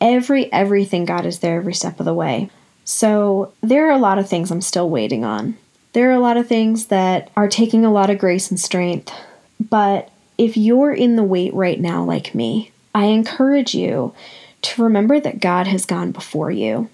every 0.00 0.52
everything 0.52 1.04
God 1.04 1.26
is 1.26 1.38
there 1.40 1.58
every 1.58 1.74
step 1.74 1.98
of 2.00 2.06
the 2.06 2.14
way. 2.14 2.50
So 2.84 3.52
there 3.62 3.88
are 3.88 3.92
a 3.92 3.98
lot 3.98 4.18
of 4.18 4.28
things 4.28 4.50
I'm 4.50 4.60
still 4.60 4.88
waiting 4.88 5.24
on. 5.24 5.56
There 5.92 6.08
are 6.10 6.14
a 6.14 6.20
lot 6.20 6.36
of 6.36 6.46
things 6.46 6.86
that 6.86 7.30
are 7.36 7.48
taking 7.48 7.84
a 7.84 7.92
lot 7.92 8.10
of 8.10 8.18
grace 8.18 8.50
and 8.50 8.60
strength. 8.60 9.10
But 9.58 10.10
if 10.38 10.56
you're 10.56 10.92
in 10.92 11.16
the 11.16 11.24
wait 11.24 11.54
right 11.54 11.80
now, 11.80 12.04
like 12.04 12.34
me, 12.34 12.70
I 12.94 13.06
encourage 13.06 13.74
you 13.74 14.14
to 14.62 14.82
remember 14.82 15.18
that 15.20 15.40
God 15.40 15.66
has 15.66 15.86
gone 15.86 16.12
before 16.12 16.50
you. 16.50 16.90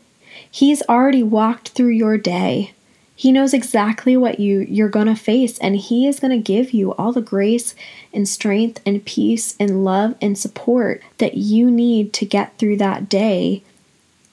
He's 0.51 0.83
already 0.89 1.23
walked 1.23 1.71
through 1.71 1.91
your 1.91 2.19
day. 2.19 2.73
He 3.15 3.31
knows 3.31 3.53
exactly 3.53 4.17
what 4.17 4.41
you 4.41 4.61
you're 4.61 4.89
going 4.89 5.07
to 5.07 5.15
face 5.15 5.59
and 5.59 5.77
he 5.77 6.07
is 6.09 6.19
going 6.19 6.31
to 6.31 6.53
give 6.53 6.73
you 6.73 6.93
all 6.95 7.13
the 7.13 7.21
grace 7.21 7.75
and 8.13 8.29
strength 8.29 8.81
and 8.87 9.05
peace 9.05 9.55
and 9.61 9.85
love 9.85 10.17
and 10.21 10.37
support 10.37 11.03
that 11.19 11.37
you 11.37 11.71
need 11.71 12.13
to 12.15 12.27
get 12.27 12.57
through 12.59 12.79
that 12.79 13.09
day 13.09 13.63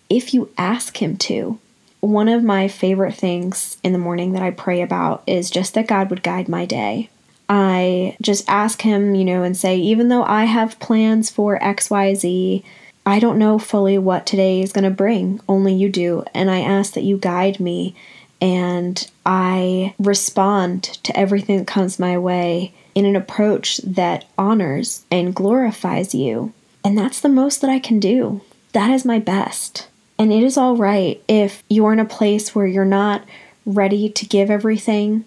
if 0.09 0.33
you 0.33 0.49
ask 0.57 1.01
him 1.01 1.17
to. 1.17 1.59
One 1.99 2.29
of 2.29 2.43
my 2.43 2.67
favorite 2.67 3.13
things 3.13 3.77
in 3.83 3.91
the 3.91 3.99
morning 3.99 4.31
that 4.33 4.41
I 4.41 4.51
pray 4.51 4.81
about 4.81 5.23
is 5.27 5.49
just 5.49 5.73
that 5.73 5.87
God 5.87 6.09
would 6.09 6.23
guide 6.23 6.47
my 6.47 6.65
day. 6.65 7.09
I 7.49 8.15
just 8.21 8.47
ask 8.47 8.81
him, 8.83 9.15
you 9.15 9.25
know, 9.25 9.43
and 9.43 9.57
say, 9.57 9.77
even 9.77 10.07
though 10.07 10.23
I 10.23 10.45
have 10.45 10.79
plans 10.79 11.29
for 11.29 11.59
XYZ, 11.59 12.63
I 13.05 13.19
don't 13.19 13.39
know 13.39 13.57
fully 13.57 13.97
what 13.97 14.25
today 14.25 14.61
is 14.61 14.71
going 14.71 14.83
to 14.83 14.91
bring. 14.91 15.41
Only 15.49 15.73
you 15.73 15.89
do. 15.89 16.23
And 16.33 16.49
I 16.49 16.59
ask 16.59 16.93
that 16.93 17.03
you 17.03 17.17
guide 17.17 17.59
me 17.59 17.95
and 18.41 19.09
I 19.25 19.93
respond 19.99 20.83
to 20.83 21.17
everything 21.17 21.57
that 21.57 21.67
comes 21.67 21.99
my 21.99 22.17
way 22.17 22.73
in 22.95 23.05
an 23.05 23.15
approach 23.15 23.77
that 23.77 24.25
honors 24.37 25.05
and 25.11 25.35
glorifies 25.35 26.15
you. 26.15 26.53
And 26.83 26.97
that's 26.97 27.19
the 27.19 27.29
most 27.29 27.61
that 27.61 27.69
I 27.69 27.79
can 27.79 27.99
do. 27.99 28.41
That 28.73 28.91
is 28.91 29.05
my 29.05 29.19
best. 29.19 29.87
And 30.17 30.31
it 30.31 30.43
is 30.43 30.57
all 30.57 30.75
right 30.75 31.21
if 31.27 31.63
you're 31.69 31.93
in 31.93 31.99
a 31.99 32.05
place 32.05 32.53
where 32.55 32.67
you're 32.67 32.85
not 32.85 33.23
ready 33.65 34.09
to 34.09 34.25
give 34.25 34.49
everything 34.49 35.25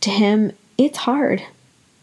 to 0.00 0.10
Him. 0.10 0.52
It's 0.76 0.98
hard. 0.98 1.42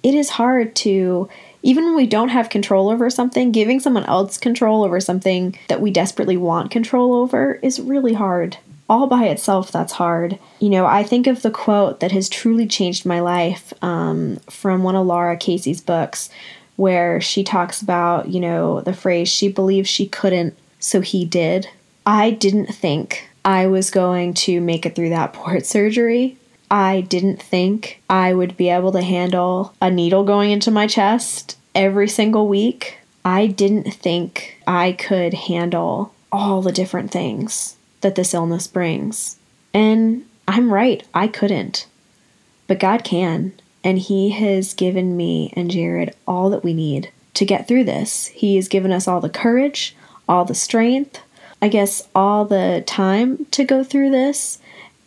It 0.04 0.14
is 0.14 0.30
hard 0.32 0.76
to, 0.78 1.30
even 1.64 1.86
when 1.86 1.96
we 1.96 2.08
don't 2.08 2.30
have 2.30 2.50
control 2.50 2.90
over 2.90 3.10
something, 3.10 3.52
giving 3.52 3.80
someone 3.80 4.06
else 4.06 4.38
control 4.38 4.84
over 4.84 5.00
something 5.00 5.58
that 5.68 5.82
we 5.82 5.92
desperately 5.92 6.38
want 6.38 6.72
control 6.72 7.16
over 7.16 7.60
is 7.64 7.80
really 7.80 8.14
hard 8.14 8.58
all 8.90 9.08
by 9.08 9.26
itself, 9.26 9.72
that's 9.72 9.94
hard. 9.94 10.40
You 10.60 10.70
know, 10.70 10.86
I 10.86 11.04
think 11.04 11.28
of 11.28 11.42
the 11.42 11.52
quote 11.52 12.00
that 12.00 12.12
has 12.12 12.30
truly 12.30 12.66
changed 12.66 13.06
my 13.06 13.20
life 13.20 13.74
um, 13.82 14.38
from 14.50 14.84
one 14.84 14.96
of 14.96 15.06
Lara 15.06 15.38
Casey's 15.38 15.82
books, 15.82 16.30
where 16.78 17.20
she 17.20 17.44
talks 17.44 17.82
about, 17.82 18.30
you 18.30 18.40
know, 18.40 18.82
the 18.82 18.94
phrase, 18.94 19.30
she 19.30 19.50
believes 19.50 19.90
she 19.90 20.08
couldn't, 20.08 20.58
so 20.80 21.02
he 21.02 21.26
did. 21.26 21.68
I 22.06 22.32
didn't 22.32 22.74
think 22.74 23.30
I 23.44 23.68
was 23.68 23.90
going 23.90 24.34
to 24.36 24.62
make 24.62 24.86
it 24.86 24.96
through 24.96 25.10
that 25.10 25.34
port 25.34 25.66
surgery. 25.66 26.38
I 26.70 27.02
didn't 27.02 27.42
think 27.42 28.02
I 28.10 28.34
would 28.34 28.58
be 28.58 28.70
able 28.70 28.92
to 28.92 29.02
handle 29.02 29.74
a 29.82 29.90
needle 29.90 30.24
going 30.24 30.52
into 30.52 30.72
my 30.72 30.88
chest 30.88 31.58
every 31.74 32.10
single 32.10 32.48
week. 32.48 32.98
I 33.24 33.48
didn't 33.48 33.92
think 33.94 34.62
I 34.68 34.94
could 34.94 35.34
handle 35.34 36.14
all 36.30 36.62
the 36.62 36.74
different 36.74 37.12
things 37.12 37.77
that 38.02 38.16
this 38.16 38.34
illness 38.34 38.68
brings. 38.68 39.38
And 39.74 40.26
I'm 40.48 40.74
right, 40.74 41.06
I 41.14 41.28
couldn't. 41.28 41.88
But 42.68 42.80
God 42.80 43.04
can, 43.04 43.54
and 43.84 43.98
He 43.98 44.30
has 44.32 44.74
given 44.74 45.18
me 45.18 45.54
and 45.56 45.72
Jared 45.72 46.16
all 46.28 46.50
that 46.50 46.64
we 46.64 46.74
need 46.74 47.12
to 47.36 47.46
get 47.46 47.68
through 47.68 47.84
this. 47.84 48.28
He 48.28 48.56
has 48.56 48.68
given 48.68 48.92
us 48.92 49.08
all 49.08 49.22
the 49.22 49.30
courage, 49.30 49.96
all 50.28 50.46
the 50.46 50.56
strength, 50.56 51.22
I 51.62 51.70
guess 51.70 52.08
all 52.14 52.46
the 52.46 52.84
time 52.86 53.46
to 53.52 53.64
go 53.64 53.84
through 53.84 54.12
this. 54.12 54.60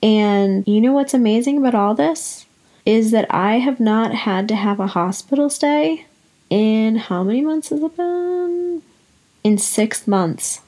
And 0.02 0.66
you 0.66 0.80
know 0.80 0.92
what's 0.92 1.14
amazing 1.14 1.58
about 1.58 1.74
all 1.74 1.94
this? 1.94 2.46
Is 2.86 3.10
that 3.10 3.32
I 3.32 3.58
have 3.58 3.78
not 3.78 4.14
had 4.14 4.48
to 4.48 4.56
have 4.56 4.80
a 4.80 4.88
hospital 4.88 5.50
stay 5.50 6.06
in 6.48 6.96
how 6.96 7.22
many 7.22 7.42
months 7.42 7.68
has 7.68 7.82
it 7.82 7.96
been? 7.96 8.82
In 9.44 9.58
six 9.58 10.06
months. 10.06 10.60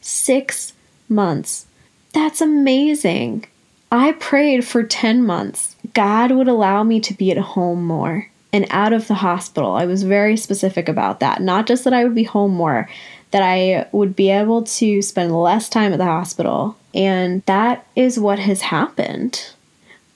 Six 0.00 0.72
months. 1.12 1.66
That's 2.12 2.40
amazing. 2.40 3.46
I 3.90 4.12
prayed 4.12 4.64
for 4.64 4.82
10 4.82 5.24
months. 5.24 5.76
God 5.94 6.30
would 6.32 6.48
allow 6.48 6.82
me 6.82 7.00
to 7.00 7.14
be 7.14 7.30
at 7.30 7.38
home 7.38 7.84
more 7.84 8.28
and 8.52 8.66
out 8.70 8.92
of 8.92 9.08
the 9.08 9.14
hospital. 9.14 9.72
I 9.72 9.86
was 9.86 10.02
very 10.02 10.36
specific 10.36 10.88
about 10.88 11.20
that. 11.20 11.40
Not 11.40 11.66
just 11.66 11.84
that 11.84 11.92
I 11.92 12.04
would 12.04 12.14
be 12.14 12.24
home 12.24 12.52
more, 12.52 12.88
that 13.30 13.42
I 13.42 13.86
would 13.92 14.14
be 14.14 14.30
able 14.30 14.62
to 14.62 15.02
spend 15.02 15.34
less 15.34 15.68
time 15.68 15.92
at 15.92 15.98
the 15.98 16.04
hospital. 16.04 16.76
And 16.94 17.42
that 17.46 17.86
is 17.96 18.18
what 18.18 18.38
has 18.38 18.62
happened. 18.62 19.52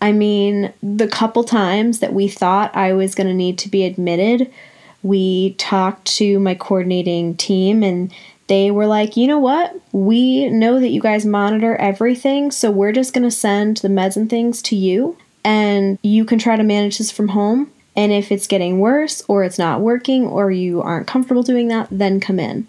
I 0.00 0.12
mean, 0.12 0.72
the 0.82 1.08
couple 1.08 1.44
times 1.44 2.00
that 2.00 2.12
we 2.12 2.28
thought 2.28 2.76
I 2.76 2.92
was 2.92 3.14
going 3.14 3.28
to 3.28 3.34
need 3.34 3.58
to 3.58 3.70
be 3.70 3.84
admitted, 3.84 4.52
we 5.02 5.54
talked 5.54 6.04
to 6.16 6.38
my 6.38 6.54
coordinating 6.54 7.36
team 7.36 7.82
and 7.82 8.12
they 8.48 8.70
were 8.70 8.86
like, 8.86 9.16
you 9.16 9.26
know 9.26 9.38
what? 9.38 9.74
We 9.92 10.48
know 10.48 10.78
that 10.78 10.88
you 10.88 11.00
guys 11.00 11.26
monitor 11.26 11.76
everything, 11.76 12.50
so 12.50 12.70
we're 12.70 12.92
just 12.92 13.12
going 13.12 13.24
to 13.24 13.30
send 13.30 13.78
the 13.78 13.88
meds 13.88 14.16
and 14.16 14.30
things 14.30 14.62
to 14.62 14.76
you, 14.76 15.16
and 15.44 15.98
you 16.02 16.24
can 16.24 16.38
try 16.38 16.56
to 16.56 16.62
manage 16.62 16.98
this 16.98 17.10
from 17.10 17.28
home. 17.28 17.72
And 17.96 18.12
if 18.12 18.30
it's 18.30 18.46
getting 18.46 18.78
worse, 18.78 19.22
or 19.26 19.42
it's 19.42 19.58
not 19.58 19.80
working, 19.80 20.26
or 20.26 20.50
you 20.50 20.82
aren't 20.82 21.06
comfortable 21.06 21.42
doing 21.42 21.68
that, 21.68 21.88
then 21.90 22.20
come 22.20 22.38
in. 22.38 22.68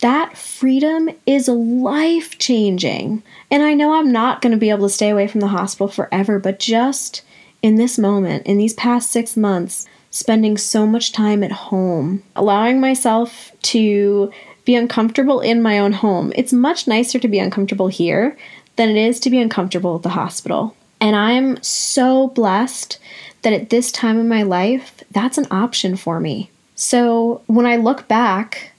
That 0.00 0.36
freedom 0.36 1.10
is 1.26 1.48
life 1.48 2.38
changing. 2.38 3.22
And 3.50 3.62
I 3.62 3.74
know 3.74 3.94
I'm 3.94 4.10
not 4.10 4.42
going 4.42 4.52
to 4.52 4.58
be 4.58 4.70
able 4.70 4.88
to 4.88 4.94
stay 4.94 5.10
away 5.10 5.28
from 5.28 5.40
the 5.40 5.48
hospital 5.48 5.88
forever, 5.88 6.38
but 6.38 6.58
just 6.58 7.22
in 7.62 7.76
this 7.76 7.98
moment, 7.98 8.46
in 8.46 8.58
these 8.58 8.74
past 8.74 9.10
six 9.10 9.36
months, 9.36 9.86
spending 10.10 10.56
so 10.56 10.86
much 10.86 11.12
time 11.12 11.42
at 11.42 11.52
home, 11.52 12.22
allowing 12.36 12.80
myself 12.80 13.52
to 13.62 14.32
be 14.64 14.74
uncomfortable 14.74 15.40
in 15.40 15.62
my 15.62 15.78
own 15.78 15.92
home. 15.92 16.32
It's 16.36 16.52
much 16.52 16.86
nicer 16.86 17.18
to 17.18 17.28
be 17.28 17.38
uncomfortable 17.38 17.88
here 17.88 18.36
than 18.76 18.88
it 18.88 18.96
is 18.96 19.20
to 19.20 19.30
be 19.30 19.40
uncomfortable 19.40 19.96
at 19.96 20.02
the 20.02 20.10
hospital. 20.10 20.76
And 21.00 21.14
I'm 21.14 21.62
so 21.62 22.28
blessed 22.28 22.98
that 23.42 23.52
at 23.52 23.70
this 23.70 23.92
time 23.92 24.18
in 24.18 24.28
my 24.28 24.42
life, 24.42 25.02
that's 25.10 25.38
an 25.38 25.46
option 25.50 25.96
for 25.96 26.18
me. 26.18 26.50
So 26.74 27.42
when 27.46 27.66
I 27.66 27.76
look 27.76 28.08
back 28.08 28.72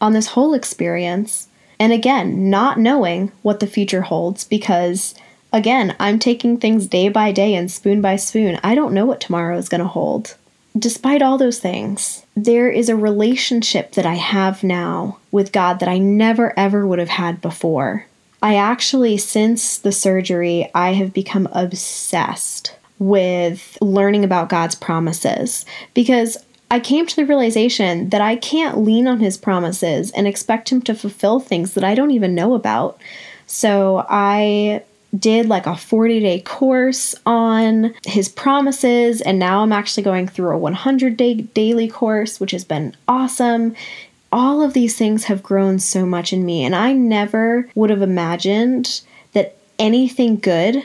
on 0.00 0.12
this 0.12 0.28
whole 0.28 0.54
experience, 0.54 1.48
and 1.78 1.92
again, 1.92 2.50
not 2.50 2.78
knowing 2.78 3.32
what 3.42 3.60
the 3.60 3.66
future 3.66 4.02
holds, 4.02 4.44
because 4.44 5.14
again, 5.52 5.96
I'm 5.98 6.18
taking 6.18 6.58
things 6.58 6.86
day 6.86 7.08
by 7.08 7.32
day 7.32 7.54
and 7.54 7.70
spoon 7.70 8.00
by 8.00 8.16
spoon, 8.16 8.60
I 8.62 8.74
don't 8.74 8.94
know 8.94 9.06
what 9.06 9.20
tomorrow 9.20 9.56
is 9.56 9.68
going 9.68 9.80
to 9.80 9.86
hold 9.86 10.36
despite 10.78 11.22
all 11.22 11.38
those 11.38 11.58
things, 11.58 12.24
there 12.34 12.70
is 12.70 12.88
a 12.88 12.96
relationship 12.96 13.92
that 13.92 14.06
I 14.06 14.14
have 14.14 14.62
now 14.62 15.18
with 15.30 15.52
God 15.52 15.80
that 15.80 15.88
I 15.88 15.98
never 15.98 16.58
ever 16.58 16.86
would 16.86 16.98
have 16.98 17.08
had 17.08 17.40
before. 17.40 18.06
I 18.42 18.56
actually, 18.56 19.18
since 19.18 19.78
the 19.78 19.92
surgery, 19.92 20.70
I 20.74 20.94
have 20.94 21.12
become 21.12 21.48
obsessed 21.52 22.74
with 22.98 23.76
learning 23.80 24.24
about 24.24 24.48
God's 24.48 24.74
promises 24.74 25.64
because 25.94 26.36
I 26.70 26.80
came 26.80 27.06
to 27.06 27.16
the 27.16 27.26
realization 27.26 28.10
that 28.10 28.20
I 28.20 28.36
can't 28.36 28.78
lean 28.78 29.08
on 29.08 29.20
His 29.20 29.36
promises 29.36 30.10
and 30.12 30.26
expect 30.26 30.70
Him 30.70 30.80
to 30.82 30.94
fulfill 30.94 31.40
things 31.40 31.74
that 31.74 31.84
I 31.84 31.94
don't 31.94 32.12
even 32.12 32.34
know 32.34 32.54
about. 32.54 33.00
So 33.46 34.06
I 34.08 34.84
did 35.18 35.46
like 35.46 35.66
a 35.66 35.76
40 35.76 36.20
day 36.20 36.40
course 36.40 37.14
on 37.26 37.94
his 38.06 38.28
promises, 38.28 39.20
and 39.20 39.38
now 39.38 39.62
I'm 39.62 39.72
actually 39.72 40.02
going 40.02 40.28
through 40.28 40.54
a 40.54 40.58
100 40.58 41.16
day 41.16 41.34
daily 41.34 41.88
course, 41.88 42.40
which 42.40 42.52
has 42.52 42.64
been 42.64 42.96
awesome. 43.08 43.74
All 44.32 44.62
of 44.62 44.74
these 44.74 44.96
things 44.96 45.24
have 45.24 45.42
grown 45.42 45.78
so 45.80 46.06
much 46.06 46.32
in 46.32 46.44
me, 46.44 46.64
and 46.64 46.74
I 46.74 46.92
never 46.92 47.68
would 47.74 47.90
have 47.90 48.02
imagined 48.02 49.00
that 49.32 49.56
anything 49.78 50.36
good 50.36 50.84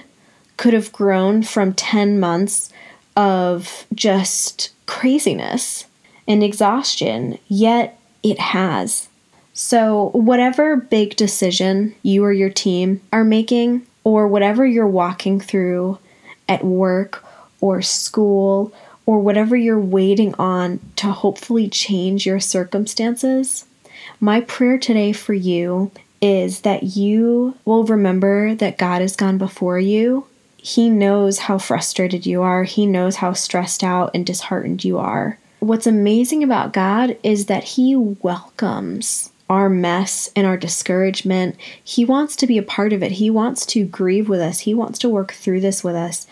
could 0.58 0.74
have 0.74 0.92
grown 0.92 1.44
from 1.44 1.74
10 1.74 2.20
months 2.20 2.72
of 3.16 3.86
just 3.94 4.72
craziness. 4.86 5.86
and 6.28 6.44
exhaustion, 6.44 7.38
yet 7.48 8.00
it 8.24 8.40
has. 8.40 9.08
So, 9.54 10.10
whatever 10.14 10.76
big 10.76 11.16
decision 11.16 11.94
you 12.02 12.24
or 12.24 12.34
your 12.34 12.50
team 12.50 13.02
are 13.14 13.24
making, 13.24 13.86
or 14.06 14.30
whatever 14.30 14.66
you're 14.66 14.88
walking 14.88 15.42
through 15.42 16.00
at 16.48 16.64
work 16.64 17.26
or 17.60 17.82
school, 17.82 18.72
or 19.06 19.20
whatever 19.20 19.56
you're 19.56 19.80
waiting 19.80 20.34
on 20.36 20.80
to 20.96 21.08
hopefully 21.08 21.68
change 21.68 22.26
your 22.26 22.40
circumstances, 22.40 23.66
my 24.20 24.42
prayer 24.42 24.78
today 24.78 25.12
for 25.12 25.34
you 25.34 25.92
is 26.22 26.62
that 26.62 26.84
you 26.84 27.56
will 27.66 27.84
remember 27.84 28.56
that 28.56 28.78
God 28.78 29.02
has 29.02 29.16
gone 29.16 29.38
before 29.38 29.80
you. 29.80 30.26
He 30.58 30.90
knows 30.90 31.40
how 31.40 31.58
frustrated 31.58 32.26
you 32.26 32.42
are, 32.42 32.64
He 32.64 32.86
knows 32.86 33.18
how 33.18 33.34
stressed 33.34 33.84
out 33.84 34.12
and 34.14 34.26
disheartened 34.26 34.84
you 34.84 34.98
are. 34.98 35.38
What's 35.60 35.88
amazing 35.88 36.44
about 36.44 36.74
God 36.74 37.18
is 37.24 37.46
that 37.46 37.64
He 37.64 37.96
welcomes 37.96 39.32
our 39.50 39.70
mess 39.70 40.30
and 40.36 40.48
our 40.48 40.58
discouragement. 40.58 41.56
He 41.84 42.04
wants 42.04 42.36
to 42.38 42.48
be 42.48 42.58
a 42.58 42.64
part 42.64 42.94
of 42.94 43.04
it. 43.04 43.14
He 43.14 43.30
wants 43.30 43.66
to 43.68 43.86
grieve 43.86 44.28
with 44.28 44.40
us. 44.40 44.60
He 44.60 44.74
wants 44.74 45.00
to 45.00 45.10
work 45.10 45.34
through 45.34 45.62
this 45.62 45.84
with 45.84 45.96
us. 45.96 46.28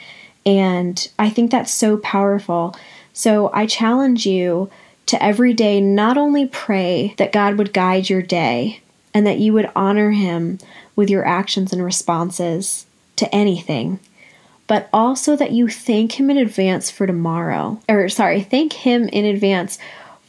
And 0.46 1.08
I 1.20 1.30
think 1.30 1.52
that's 1.52 1.74
so 1.74 1.98
powerful. 1.98 2.76
So 3.14 3.52
I 3.54 3.66
challenge 3.66 4.26
you 4.26 4.70
to 5.06 5.22
every 5.24 5.54
day 5.54 5.80
not 5.80 6.18
only 6.18 6.48
pray 6.48 7.14
that 7.18 7.32
God 7.32 7.58
would 7.58 7.74
guide 7.74 8.10
your 8.10 8.22
day 8.22 8.82
and 9.14 9.28
that 9.28 9.40
you 9.40 9.54
would 9.54 9.70
honor 9.76 10.12
Him 10.12 10.60
with 10.96 11.10
your 11.10 11.26
actions 11.26 11.72
and 11.72 11.84
responses 11.84 12.86
to 13.18 13.34
anything, 13.34 14.00
but 14.66 14.90
also 14.92 15.36
that 15.36 15.52
you 15.52 15.68
thank 15.68 16.20
Him 16.20 16.30
in 16.30 16.38
advance 16.38 16.90
for 16.90 17.06
tomorrow. 17.06 17.80
Or, 17.88 18.10
sorry, 18.10 18.42
thank 18.42 18.74
Him 18.74 19.08
in 19.10 19.26
advance 19.26 19.78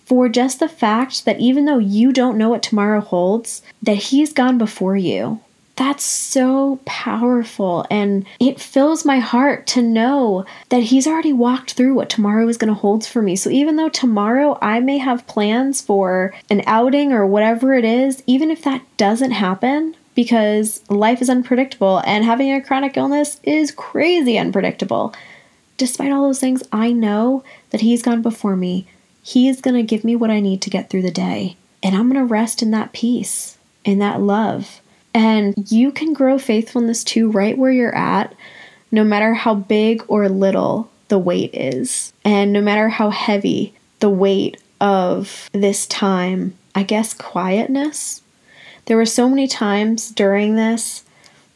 for 0.05 0.29
just 0.29 0.61
the 0.61 0.69
fact 0.69 1.25
that 1.25 1.41
even 1.41 1.65
though 1.65 1.79
you 1.79 2.13
don't 2.13 2.39
know 2.39 2.51
what 2.51 2.63
tomorrow 2.63 3.01
holds, 3.01 3.63
that 3.83 3.97
He's 3.97 4.33
gone 4.33 4.59
before 4.59 4.97
you. 4.97 5.41
That's 5.77 6.05
so 6.05 6.79
powerful. 6.85 7.85
And 7.91 8.27
it 8.39 8.61
fills 8.61 9.05
my 9.05 9.19
heart 9.19 9.67
to 9.69 9.83
know 9.83 10.45
that 10.69 10.85
He's 10.85 11.07
already 11.07 11.33
walked 11.33 11.73
through 11.73 11.95
what 11.95 12.11
tomorrow 12.11 12.47
is 12.49 12.57
going 12.57 12.73
to 12.73 12.79
hold 12.79 13.05
for 13.05 13.23
me. 13.23 13.35
So 13.35 13.51
even 13.51 13.77
though 13.77 13.89
tomorrow 13.89 14.57
I 14.63 14.81
may 14.81 14.99
have 14.99 15.27
plans 15.27 15.81
for 15.81 16.33
an 16.49 16.63
outing 16.67 17.13
or 17.13 17.27
whatever 17.27 17.75
it 17.75 17.85
is, 17.85 18.23
even 18.27 18.51
if 18.51 18.63
that 18.63 18.83
doesn't 18.97 19.33
happen, 19.33 19.97
because 20.15 20.89
life 20.89 21.21
is 21.21 21.29
unpredictable 21.29 22.01
and 22.07 22.25
having 22.25 22.53
a 22.53 22.63
chronic 22.63 22.97
illness 22.97 23.41
is 23.43 23.73
crazy 23.73 24.39
unpredictable. 24.39 25.13
Despite 25.77 26.13
all 26.13 26.23
those 26.23 26.39
things, 26.39 26.63
I 26.73 26.93
know 26.93 27.43
that 27.71 27.81
He's 27.81 28.03
gone 28.03 28.23
before 28.23 28.55
me. 28.55 28.87
He 29.27 29.49
is 29.49 29.63
going 29.63 29.75
to 29.75 29.83
give 29.83 30.05
me 30.05 30.15
what 30.15 30.31
I 30.31 30.39
need 30.39 30.61
to 30.63 30.71
get 30.71 30.91
through 30.91 31.01
the 31.01 31.11
day. 31.11 31.57
And 31.83 31.97
I'm 31.97 32.13
going 32.13 32.21
to 32.21 32.31
rest 32.31 32.63
in 32.63 32.71
that 32.73 32.93
peace, 32.93 33.57
in 33.83 33.99
that 33.99 34.21
love. 34.21 34.83
And 35.15 35.55
you 35.73 35.93
can 35.93 36.13
grow 36.13 36.39
faithfulness 36.39 37.03
too 37.03 37.31
right 37.31 37.57
where 37.57 37.73
you're 37.73 37.95
at, 37.97 38.35
no 38.93 39.03
matter 39.03 39.33
how 39.33 39.55
big 39.55 40.05
or 40.09 40.29
little 40.29 40.91
the 41.09 41.19
weight 41.19 41.55
is, 41.55 42.13
and 42.23 42.53
no 42.53 42.61
matter 42.61 42.91
how 42.91 43.09
heavy 43.09 43.73
the 44.01 44.11
weight 44.11 44.61
of 44.79 45.49
this 45.53 45.87
time, 45.87 46.55
I 46.75 46.83
guess, 46.83 47.15
quietness. 47.15 48.21
There 48.85 48.97
were 48.99 49.07
so 49.07 49.31
many 49.31 49.49
times 49.49 50.11
during 50.11 50.57
this 50.57 51.03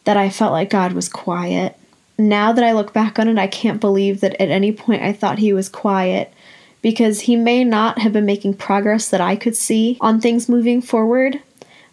that 0.05 0.17
I 0.17 0.31
felt 0.31 0.53
like 0.53 0.71
God 0.71 0.95
was 0.95 1.11
quiet. 1.11 1.77
Now 2.17 2.53
that 2.53 2.65
I 2.65 2.73
look 2.73 2.95
back 2.95 3.19
on 3.19 3.29
it, 3.29 3.39
I 3.39 3.47
can't 3.47 3.81
believe 3.81 4.21
that 4.21 4.41
at 4.41 4.49
any 4.49 4.73
point 4.73 5.03
I 5.03 5.13
thought 5.13 5.39
He 5.39 5.53
was 5.53 5.69
quiet 5.69 6.33
because 6.83 7.21
He 7.21 7.37
may 7.37 7.65
not 7.65 7.99
have 8.01 8.13
been 8.13 8.27
making 8.27 8.55
progress 8.55 9.09
that 9.09 9.21
I 9.21 9.37
could 9.37 9.57
see 9.57 9.97
on 10.01 10.21
things 10.21 10.49
moving 10.49 10.81
forward, 10.81 11.41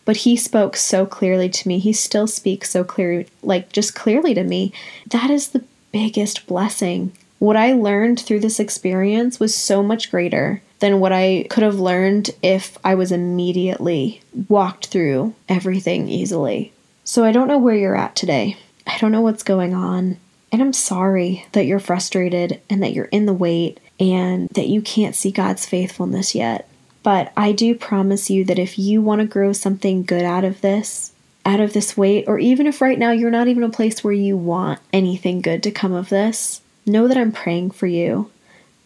but 0.06 0.18
he 0.18 0.38
spoke 0.38 0.76
so 0.76 1.06
clearly 1.06 1.50
to 1.50 1.68
me. 1.68 1.80
He 1.80 1.92
still 1.92 2.28
speaks 2.28 2.70
so 2.70 2.84
clearly, 2.84 3.28
like 3.42 3.72
just 3.72 3.96
clearly 3.96 4.34
to 4.36 4.44
me. 4.44 4.72
That 5.10 5.32
is 5.32 5.50
the 5.50 5.64
biggest 5.92 6.46
blessing. 6.46 7.12
What 7.40 7.58
I 7.58 7.74
learned 7.74 8.20
through 8.20 8.40
this 8.42 8.60
experience 8.60 9.40
was 9.40 9.54
so 9.54 9.84
much 9.84 10.12
greater 10.12 10.62
than 10.80 11.00
what 11.00 11.12
I 11.12 11.48
could 11.50 11.64
have 11.64 11.80
learned 11.80 12.30
if 12.44 12.78
I 12.84 12.96
was 12.96 13.12
immediately 13.12 14.22
walked 14.48 14.88
through 14.88 15.34
everything 15.50 16.08
easily. 16.08 16.72
So 17.04 17.24
I 17.24 17.32
don't 17.32 17.48
know 17.48 17.58
where 17.58 17.76
you're 17.76 17.96
at 17.96 18.16
today. 18.16 18.58
I 18.88 18.98
don't 19.00 19.12
know 19.12 19.22
what's 19.22 19.44
going 19.44 19.74
on. 19.74 20.18
And 20.52 20.62
I'm 20.62 20.74
sorry 20.74 21.46
that 21.52 21.66
you're 21.66 21.80
frustrated 21.80 22.62
and 22.70 22.82
that 22.84 22.94
you're 22.94 23.06
in 23.06 23.26
the 23.26 23.34
wait 23.34 23.80
and 24.00 24.50
that 24.50 24.68
you 24.68 24.82
can't 24.82 25.16
see 25.16 25.32
God's 25.32 25.66
faithfulness 25.66 26.36
yet. 26.36 26.68
But 27.04 27.32
I 27.38 27.52
do 27.52 27.76
promise 27.76 28.30
you 28.30 28.44
that 28.46 28.60
if 28.60 28.80
you 28.80 29.02
want 29.02 29.22
to 29.22 29.28
grow 29.28 29.54
something 29.54 30.04
good 30.04 30.24
out 30.24 30.44
of 30.44 30.62
this, 30.62 31.14
out 31.46 31.60
of 31.60 31.74
this 31.74 31.96
wait, 31.96 32.26
or 32.28 32.40
even 32.40 32.66
if 32.66 32.82
right 32.82 32.98
now 32.98 33.12
you're 33.12 33.30
not 33.30 33.48
even 33.48 33.64
a 33.64 33.70
place 33.70 34.04
where 34.04 34.14
you 34.14 34.36
want 34.36 34.80
anything 34.92 35.42
good 35.42 35.62
to 35.64 35.72
come 35.72 35.94
of 35.94 36.10
this, 36.10 36.62
know 36.86 37.08
that 37.08 37.18
I'm 37.18 37.32
praying 37.32 37.72
for 37.72 37.88
you. 37.88 38.32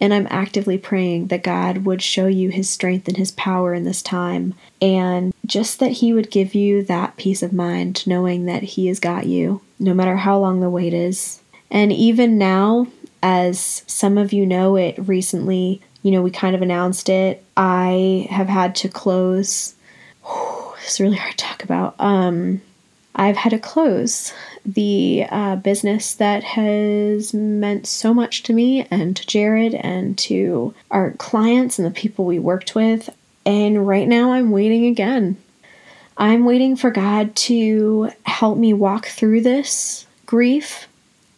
And 0.02 0.14
I'm 0.14 0.28
actively 0.30 0.78
praying 0.78 1.28
that 1.28 1.44
God 1.44 1.80
would 1.80 2.02
show 2.02 2.28
you 2.28 2.50
his 2.50 2.70
strength 2.70 3.10
and 3.10 3.18
his 3.18 3.32
power 3.32 3.74
in 3.74 3.84
this 3.84 4.02
time. 4.02 4.54
And 4.82 5.34
just 5.46 5.80
that 5.80 5.92
he 5.92 6.14
would 6.14 6.32
give 6.32 6.56
you 6.56 6.84
that 6.84 7.18
peace 7.18 7.44
of 7.44 7.52
mind, 7.52 8.08
knowing 8.08 8.46
that 8.46 8.64
he 8.64 8.88
has 8.88 9.00
got 9.00 9.26
you, 9.26 9.62
no 9.78 9.94
matter 9.94 10.16
how 10.16 10.38
long 10.40 10.62
the 10.62 10.70
wait 10.70 10.94
is. 10.94 11.42
And 11.70 11.92
even 11.92 12.38
now, 12.38 12.88
as 13.22 13.84
some 13.88 14.18
of 14.18 14.34
you 14.34 14.46
know, 14.46 14.76
it 14.76 14.96
recently 14.98 15.82
you 16.04 16.12
know, 16.12 16.22
we 16.22 16.32
kind 16.32 16.56
of 16.56 16.62
announced 16.62 17.10
it. 17.10 17.44
I 17.58 18.28
have 18.30 18.48
had 18.48 18.76
to 18.76 18.90
close. 18.90 19.76
it's 20.84 21.00
really 21.00 21.18
hard 21.18 21.38
to 21.38 21.46
talk 21.46 21.64
about. 21.64 21.96
Um, 22.00 22.62
I've 23.16 23.36
had 23.36 23.50
to 23.50 23.60
close 23.60 24.34
the 24.66 25.26
uh, 25.30 25.58
business 25.58 26.14
that 26.16 26.44
has 26.44 27.34
meant 27.34 27.86
so 27.86 28.14
much 28.14 28.44
to 28.44 28.54
me 28.54 28.88
and 28.90 29.16
to 29.18 29.28
Jared 29.28 29.74
and 29.74 30.18
to 30.20 30.74
our 30.90 31.12
clients 31.12 31.80
and 31.80 31.86
the 31.86 31.92
people 31.92 32.24
we 32.24 32.40
worked 32.40 32.76
with. 32.76 33.10
And 33.46 33.86
right 33.88 34.08
now 34.08 34.32
I'm 34.32 34.52
waiting 34.52 34.86
again. 34.86 35.38
I'm 36.18 36.46
waiting 36.46 36.76
for 36.76 36.92
God 36.92 37.36
to 37.36 38.12
help 38.24 38.58
me 38.58 38.74
walk 38.74 39.08
through 39.08 39.42
this 39.42 40.06
grief. 40.26 40.88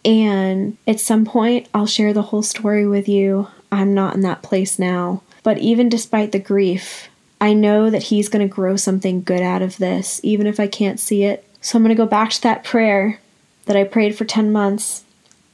And 0.03 0.77
at 0.87 0.99
some 0.99 1.25
point, 1.25 1.67
I'll 1.73 1.85
share 1.85 2.13
the 2.13 2.23
whole 2.23 2.41
story 2.41 2.87
with 2.87 3.07
you. 3.07 3.47
I'm 3.71 3.93
not 3.93 4.15
in 4.15 4.21
that 4.21 4.43
place 4.43 4.79
now. 4.79 5.21
But 5.43 5.59
even 5.59 5.89
despite 5.89 6.31
the 6.31 6.39
grief, 6.39 7.09
I 7.39 7.53
know 7.53 7.89
that 7.89 8.03
He's 8.03 8.29
going 8.29 8.47
to 8.47 8.53
grow 8.53 8.75
something 8.75 9.23
good 9.23 9.41
out 9.41 9.61
of 9.61 9.77
this, 9.77 10.19
even 10.23 10.47
if 10.47 10.59
I 10.59 10.67
can't 10.67 10.99
see 10.99 11.23
it. 11.23 11.47
So 11.61 11.77
I'm 11.77 11.83
going 11.83 11.95
to 11.95 12.03
go 12.03 12.07
back 12.07 12.31
to 12.31 12.41
that 12.43 12.63
prayer 12.63 13.19
that 13.65 13.75
I 13.75 13.83
prayed 13.83 14.15
for 14.15 14.25
10 14.25 14.51
months, 14.51 15.03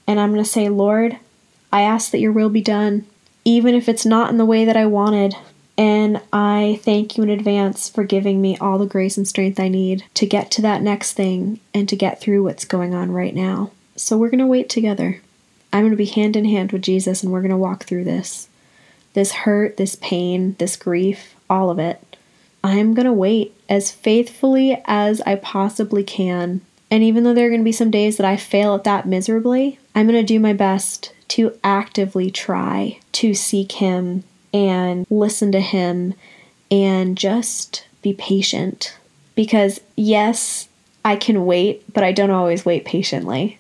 and 0.08 0.20
I'm 0.20 0.32
going 0.32 0.44
to 0.44 0.50
say, 0.50 0.70
Lord, 0.70 1.18
I 1.72 1.82
ask 1.82 2.12
that 2.12 2.20
your 2.20 2.32
will 2.32 2.50
be 2.50 2.62
done, 2.62 3.06
even 3.44 3.76
if 3.76 3.90
it's 3.90 4.06
not 4.06 4.30
in 4.30 4.38
the 4.38 4.46
way 4.46 4.66
that 4.66 4.78
I 4.78 4.86
wanted. 4.86 5.36
And 5.78 6.22
I 6.34 6.80
thank 6.82 7.18
you 7.18 7.24
in 7.24 7.30
advance 7.30 7.88
for 7.90 8.04
giving 8.04 8.42
me 8.42 8.58
all 8.58 8.78
the 8.78 8.86
grace 8.86 9.16
and 9.16 9.28
strength 9.28 9.60
I 9.60 9.68
need 9.68 10.04
to 10.16 10.26
get 10.26 10.50
to 10.52 10.62
that 10.64 10.82
next 10.82 11.14
thing 11.14 11.60
and 11.74 11.88
to 11.88 11.96
get 11.96 12.20
through 12.20 12.44
what's 12.44 12.66
going 12.66 12.96
on 12.96 13.12
right 13.12 13.36
now. 13.36 13.72
So 13.98 14.18
we're 14.18 14.30
going 14.30 14.40
to 14.40 14.48
wait 14.48 14.70
together. 14.70 15.22
I'm 15.74 15.82
going 15.82 15.92
to 15.92 15.98
be 15.98 16.06
hand 16.06 16.36
in 16.36 16.46
hand 16.46 16.72
with 16.72 16.84
Jesus 16.84 17.24
and 17.24 17.32
we're 17.32 17.42
going 17.42 17.52
to 17.52 17.58
walk 17.58 17.84
through 17.84 18.04
this. 18.04 18.48
This 19.14 19.32
hurt, 19.32 19.78
this 19.78 19.96
pain, 19.96 20.56
this 20.60 20.76
grief, 20.76 21.36
all 21.50 21.70
of 21.72 21.80
it. 21.80 22.16
I'm 22.64 22.94
going 22.94 23.06
to 23.06 23.14
wait 23.14 23.56
as 23.68 23.92
faithfully 23.92 24.82
as 24.86 25.22
I 25.22 25.36
possibly 25.36 26.04
can. 26.04 26.62
And 26.92 27.04
even 27.04 27.24
though 27.24 27.34
there 27.34 27.48
are 27.48 27.50
going 27.50 27.62
to 27.62 27.66
be 27.66 27.72
some 27.72 27.92
days 27.92 28.18
that 28.18 28.26
I 28.26 28.38
fail 28.38 28.76
at 28.76 28.84
that 28.84 29.08
miserably, 29.08 29.80
I'm 29.96 30.08
going 30.08 30.20
to 30.20 30.26
do 30.26 30.40
my 30.40 30.54
best 30.54 31.14
to 31.30 31.58
actively 31.64 32.30
try 32.30 33.00
to 33.14 33.34
seek 33.34 33.74
Him 33.74 34.24
and 34.54 35.06
listen 35.10 35.52
to 35.52 35.60
Him 35.60 36.14
and 36.70 37.18
just 37.18 37.86
be 38.02 38.14
patient. 38.14 38.96
Because, 39.36 39.82
yes, 39.96 40.70
I 41.04 41.16
can 41.16 41.46
wait, 41.46 41.92
but 41.94 42.04
I 42.04 42.12
don't 42.12 42.32
always 42.32 42.66
wait 42.66 42.86
patiently. 42.86 43.60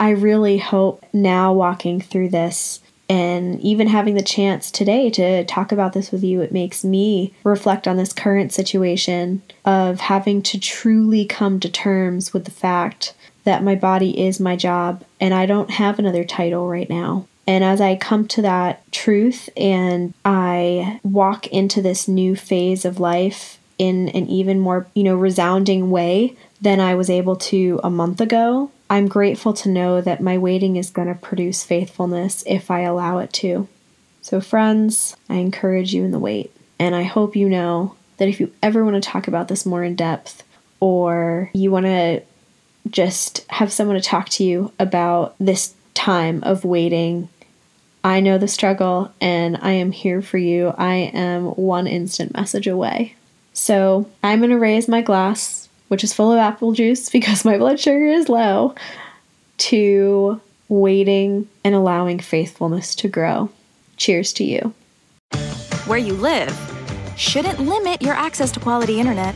I 0.00 0.10
really 0.10 0.58
hope 0.58 1.04
now 1.12 1.52
walking 1.52 2.00
through 2.00 2.30
this 2.30 2.80
and 3.08 3.58
even 3.60 3.86
having 3.86 4.14
the 4.14 4.22
chance 4.22 4.70
today 4.70 5.08
to 5.10 5.44
talk 5.44 5.72
about 5.72 5.94
this 5.94 6.12
with 6.12 6.22
you, 6.22 6.42
it 6.42 6.52
makes 6.52 6.84
me 6.84 7.32
reflect 7.42 7.88
on 7.88 7.96
this 7.96 8.12
current 8.12 8.52
situation 8.52 9.42
of 9.64 10.00
having 10.00 10.42
to 10.42 10.60
truly 10.60 11.24
come 11.24 11.58
to 11.60 11.70
terms 11.70 12.34
with 12.34 12.44
the 12.44 12.50
fact 12.50 13.14
that 13.44 13.62
my 13.62 13.74
body 13.74 14.20
is 14.26 14.38
my 14.38 14.56
job 14.56 15.04
and 15.20 15.32
I 15.32 15.46
don't 15.46 15.70
have 15.70 15.98
another 15.98 16.24
title 16.24 16.68
right 16.68 16.88
now. 16.88 17.26
And 17.46 17.64
as 17.64 17.80
I 17.80 17.96
come 17.96 18.28
to 18.28 18.42
that 18.42 18.92
truth 18.92 19.48
and 19.56 20.12
I 20.22 21.00
walk 21.02 21.46
into 21.46 21.80
this 21.80 22.06
new 22.06 22.36
phase 22.36 22.84
of 22.84 23.00
life 23.00 23.58
in 23.78 24.10
an 24.10 24.26
even 24.26 24.60
more, 24.60 24.86
you 24.94 25.02
know, 25.02 25.16
resounding 25.16 25.90
way 25.90 26.36
than 26.60 26.78
I 26.78 26.94
was 26.94 27.08
able 27.08 27.36
to 27.36 27.80
a 27.82 27.88
month 27.88 28.20
ago, 28.20 28.70
I'm 28.90 29.08
grateful 29.08 29.52
to 29.54 29.68
know 29.68 30.00
that 30.00 30.22
my 30.22 30.38
waiting 30.38 30.76
is 30.76 30.90
going 30.90 31.08
to 31.08 31.14
produce 31.14 31.64
faithfulness 31.64 32.42
if 32.46 32.70
I 32.70 32.80
allow 32.80 33.18
it 33.18 33.32
to. 33.34 33.68
So, 34.22 34.40
friends, 34.40 35.16
I 35.28 35.36
encourage 35.36 35.92
you 35.94 36.04
in 36.04 36.10
the 36.10 36.18
wait. 36.18 36.52
And 36.78 36.94
I 36.94 37.02
hope 37.02 37.36
you 37.36 37.48
know 37.48 37.96
that 38.18 38.28
if 38.28 38.40
you 38.40 38.52
ever 38.62 38.84
want 38.84 39.02
to 39.02 39.08
talk 39.08 39.28
about 39.28 39.48
this 39.48 39.66
more 39.66 39.82
in 39.82 39.94
depth 39.94 40.42
or 40.80 41.50
you 41.52 41.70
want 41.70 41.86
to 41.86 42.22
just 42.88 43.44
have 43.50 43.72
someone 43.72 43.96
to 43.96 44.02
talk 44.02 44.28
to 44.30 44.44
you 44.44 44.72
about 44.78 45.34
this 45.38 45.74
time 45.94 46.42
of 46.44 46.64
waiting, 46.64 47.28
I 48.04 48.20
know 48.20 48.38
the 48.38 48.48
struggle 48.48 49.12
and 49.20 49.58
I 49.60 49.72
am 49.72 49.92
here 49.92 50.22
for 50.22 50.38
you. 50.38 50.72
I 50.78 50.94
am 50.94 51.46
one 51.46 51.86
instant 51.86 52.34
message 52.34 52.66
away. 52.66 53.16
So 53.52 54.08
I'm 54.22 54.38
going 54.38 54.50
to 54.50 54.58
raise 54.58 54.88
my 54.88 55.02
glass, 55.02 55.67
which 55.88 56.04
is 56.04 56.12
full 56.12 56.32
of 56.32 56.38
apple 56.38 56.72
juice 56.72 57.10
because 57.18 57.44
my 57.44 57.58
blood 57.58 57.80
sugar 57.80 58.06
is 58.06 58.28
low, 58.28 58.74
to 59.58 60.40
waiting 60.68 61.48
and 61.64 61.74
allowing 61.74 62.18
faithfulness 62.20 62.94
to 62.94 63.08
grow. 63.08 63.50
Cheers 63.96 64.32
to 64.34 64.44
you. 64.44 64.72
Where 65.86 65.98
you 65.98 66.14
live 66.14 66.56
shouldn't 67.16 67.58
limit 67.58 68.00
your 68.00 68.14
access 68.14 68.52
to 68.52 68.60
quality 68.60 69.00
internet. 69.00 69.34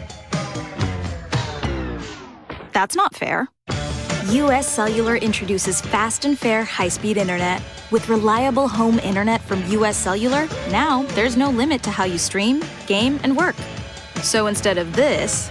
That's 2.73 2.95
not 2.95 3.15
fair. 3.15 3.49
US 4.29 4.67
Cellular 4.67 5.17
introduces 5.17 5.81
fast 5.81 6.25
and 6.25 6.39
fair 6.39 6.65
high 6.65 6.89
speed 6.89 7.17
internet. 7.17 7.63
With 7.91 8.09
reliable 8.09 8.69
home 8.69 8.99
internet 9.01 9.43
from 9.43 9.63
US 9.67 9.97
Cellular, 9.97 10.47
now 10.71 11.03
there's 11.15 11.37
no 11.37 11.51
limit 11.51 11.83
to 11.83 11.91
how 11.91 12.05
you 12.05 12.19
stream, 12.19 12.63
game, 12.87 13.19
and 13.25 13.37
work. 13.37 13.57
So 14.23 14.47
instead 14.47 14.79
of 14.79 14.95
this, 14.95 15.51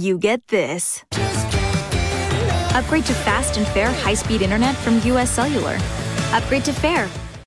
you 0.00 0.18
get 0.18 0.48
this. 0.48 1.04
Upgrade 2.74 3.04
to 3.06 3.14
fast 3.14 3.58
and 3.58 3.66
fair 3.68 3.92
high 3.92 4.14
speed 4.14 4.40
internet 4.42 4.74
from 4.76 5.00
US 5.00 5.30
Cellular. 5.30 5.78
Upgrade 6.32 6.64
to 6.64 6.72
fair 6.72 7.08